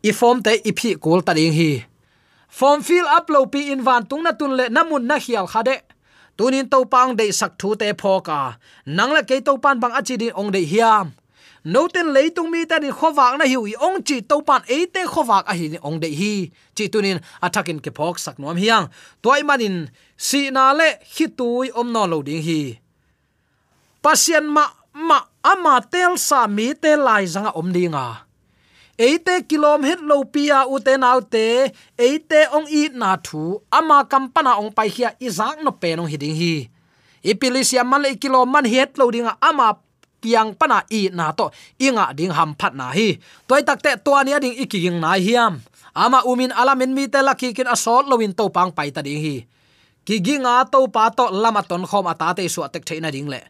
I 0.04 0.12
form 0.12 0.42
te 0.46 0.54
i 0.70 0.72
phi 0.80 0.96
kul 1.04 1.22
ta 1.22 1.34
ding 1.34 1.54
hi. 1.60 1.72
Form 2.48 2.82
fill 2.88 3.08
up 3.08 3.30
lo 3.30 3.46
pi 3.46 3.72
in 3.72 3.82
van 3.88 4.06
tung 4.10 4.24
na 4.24 4.32
tun 4.32 4.56
le 4.60 4.66
namun 4.70 5.08
na 5.10 5.16
hial 5.16 5.48
khade 5.48 5.76
tunin 6.38 6.70
to 6.72 6.86
pang 6.86 7.16
de 7.20 7.32
sak 7.32 7.52
thu 7.60 7.76
te 7.76 7.88
phoka 8.02 8.40
nangla 8.98 9.22
ke 9.30 9.36
to 9.46 9.58
pan 9.64 9.80
bang 9.80 9.94
achi 10.00 10.16
din 10.22 10.34
ong 10.40 10.52
de 10.52 10.62
hiam 10.72 11.08
no 11.64 11.88
ten 11.88 12.14
leitung 12.16 12.50
mi 12.50 12.66
ta 12.66 12.80
din 12.80 12.94
khowak 12.94 13.38
na 13.38 13.46
hiu 13.46 13.66
i 13.70 13.76
ong 13.78 14.02
chi 14.08 14.22
to 14.22 14.42
pan 14.42 14.62
e 14.68 14.86
te 14.94 15.02
khowak 15.06 15.46
a 15.52 15.54
hi 15.54 15.66
ni 15.74 15.78
ong 15.88 15.98
de 16.04 16.10
hi. 16.20 16.34
Chi 16.76 16.90
tunin 16.94 17.20
attacking 17.46 17.82
ke 17.86 17.92
phok 17.98 18.18
sak 18.18 18.36
nom 18.40 18.58
hiang 18.58 18.86
toy 19.22 19.42
manin 19.46 19.90
si 20.18 20.50
na 20.56 20.74
le 20.74 20.90
hi 21.16 21.26
tui 21.38 21.68
om 21.80 21.88
no 21.94 22.04
lo 22.12 22.22
ding 22.28 22.42
hi. 22.42 22.62
Pasien 24.02 24.46
ma 24.50 24.66
ma 24.94 25.20
ama 25.44 25.78
à 25.78 25.82
tel 25.82 26.18
sa 26.18 26.48
mi 26.48 26.74
te 26.74 26.96
lai 26.96 27.26
zanga 27.26 27.52
om 27.56 27.70
à, 27.70 27.74
dinga 27.74 28.06
eite 28.98 29.36
kilom 29.50 29.84
het 29.84 30.02
lo 30.02 30.24
pia 30.24 30.68
u 30.68 30.78
te 30.80 30.98
nau 30.98 31.20
te 31.22 31.72
eite 31.98 32.40
ong 32.54 32.68
i 32.70 32.90
na 32.94 33.18
thu 33.18 33.62
ama 33.72 34.04
à 34.04 34.08
kampana 34.12 34.60
ong 34.62 34.72
pai 34.78 34.90
hia 34.90 35.10
izak 35.20 35.64
no 35.64 35.72
pe 35.82 35.96
nong 35.96 36.12
hiding 36.12 36.36
hi 36.36 36.70
ipilisia 37.24 37.84
man 37.84 38.02
le 38.04 38.18
kilom 38.22 38.50
man 38.52 38.66
het 38.66 38.98
lo 39.00 39.10
dinga 39.14 39.34
ama 39.42 39.80
piang 40.22 40.54
pana 40.54 40.86
i 40.94 41.10
na 41.10 41.34
to. 41.34 41.50
Inga 41.82 42.14
ding 42.14 42.32
ham 42.32 42.54
phat 42.56 42.74
na 42.78 42.94
hi. 42.94 43.18
Toy 43.50 43.62
takte 43.66 43.98
to 44.06 44.14
ani 44.14 44.38
ding 44.40 44.56
ikiging 44.56 45.02
na 45.02 45.18
hiam. 45.18 45.60
Ama 45.96 46.22
umin 46.30 46.54
alamin 46.54 46.94
mi 46.94 47.08
te 47.10 47.20
laki 47.20 47.52
kin 47.58 47.68
asol 47.68 48.06
lowin 48.08 48.32
to 48.38 48.48
pang 48.50 48.72
pai 48.72 48.94
ta 48.96 49.02
ding 49.02 49.20
hi. 49.20 49.36
Ki 50.06 50.22
ginga 50.22 50.70
to 50.72 50.88
pa 50.88 51.10
to 51.10 51.26
lama 51.34 51.66
ton 51.68 51.84
khom 51.90 52.08
ata 52.08 52.34
te 52.38 52.48
su 52.48 52.62
atek 52.62 52.86
theina 52.86 53.12
ding 53.12 53.28
le. 53.28 53.42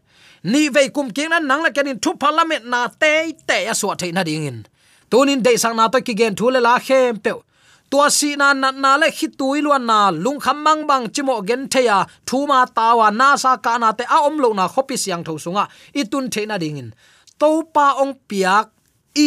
Ni 0.43 0.69
ve 0.69 0.89
kum 0.89 1.11
king 1.11 1.29
nan 1.29 1.45
nang 1.45 1.61
la 1.61 1.69
kenin 1.69 1.99
thu 2.01 2.15
parliament 2.15 2.65
na 2.65 2.87
te 2.87 3.35
te 3.47 3.57
ya 3.67 3.73
su 3.73 3.87
theina 3.99 4.23
ding 4.23 4.47
in. 4.47 4.59
Tunin 5.11 5.43
de 5.43 5.57
sang 5.57 5.75
na 5.75 5.91
to 5.91 6.01
ki 6.01 6.13
gen 6.15 6.35
thule 6.35 6.59
la 6.63 6.79
khem 6.79 7.19
pe 7.19 7.31
tua 7.91 8.07
si 8.07 8.39
na 8.39 8.55
na 8.55 8.71
na 8.71 8.95
le 8.95 9.11
khi 9.11 9.27
tui 9.39 9.59
luan 9.59 9.83
na 9.83 9.99
lung 10.23 10.39
kham 10.39 10.63
mang 10.63 10.87
bang 10.89 11.11
chimo 11.13 11.35
gen 11.47 11.67
theya 11.67 12.07
thu 12.27 12.47
ma 12.47 12.63
tawa 12.77 13.11
na 13.11 13.35
sa 13.43 13.59
ka 13.65 13.75
na 13.75 13.91
te 13.91 14.07
a 14.07 14.17
om 14.27 14.39
lo 14.39 14.49
na 14.55 14.65
khopi 14.73 14.95
siang 15.03 15.23
tho 15.27 15.35
sunga. 15.35 15.67
Itun 15.91 16.31
theina 16.33 16.55
ding 16.63 16.79
in. 16.81 16.89
To 17.39 17.67
pa 17.75 17.99
ong 17.99 18.15
piak, 18.29 18.71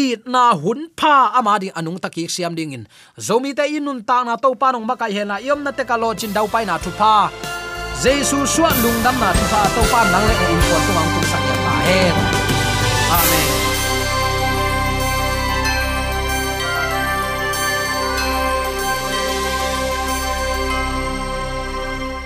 i 0.01 0.17
na 0.25 0.57
hun 0.57 0.81
pha 0.97 1.37
ama 1.39 1.61
ding 1.61 1.77
anung 1.77 2.01
taki 2.01 2.25
siam 2.35 2.57
ding 2.57 2.73
in. 2.73 2.85
Zomi 3.27 3.53
te 3.59 3.69
inun 3.77 4.01
ta 4.09 4.25
na 4.25 4.41
to 4.41 4.57
pa 4.57 4.73
nong 4.73 4.87
makai 4.89 5.13
hela 5.13 5.37
yom 5.45 5.61
na 5.61 5.71
te 5.77 5.85
ka 5.85 5.97
lo 6.01 6.09
chin 6.17 6.33
dau 6.33 6.49
pai 6.49 6.65
na 6.65 6.81
thu 6.81 6.91
pha. 7.01 7.29
Jesu 8.03 8.39
suwa 8.53 8.71
lung 8.83 8.99
dam 9.05 9.17
na 9.21 9.29
thu 9.37 9.45
pha 9.53 9.61
to 9.77 9.83
pa 9.93 10.01
nang 10.13 10.25
le 10.29 10.35
in 10.53 10.61
ko 10.69 10.77
tu 10.87 10.93
ang 11.01 11.11
tu 11.15 11.21
sak 11.31 11.43
ya 11.49 11.57
ta 11.65 11.73
amen. 13.21 13.64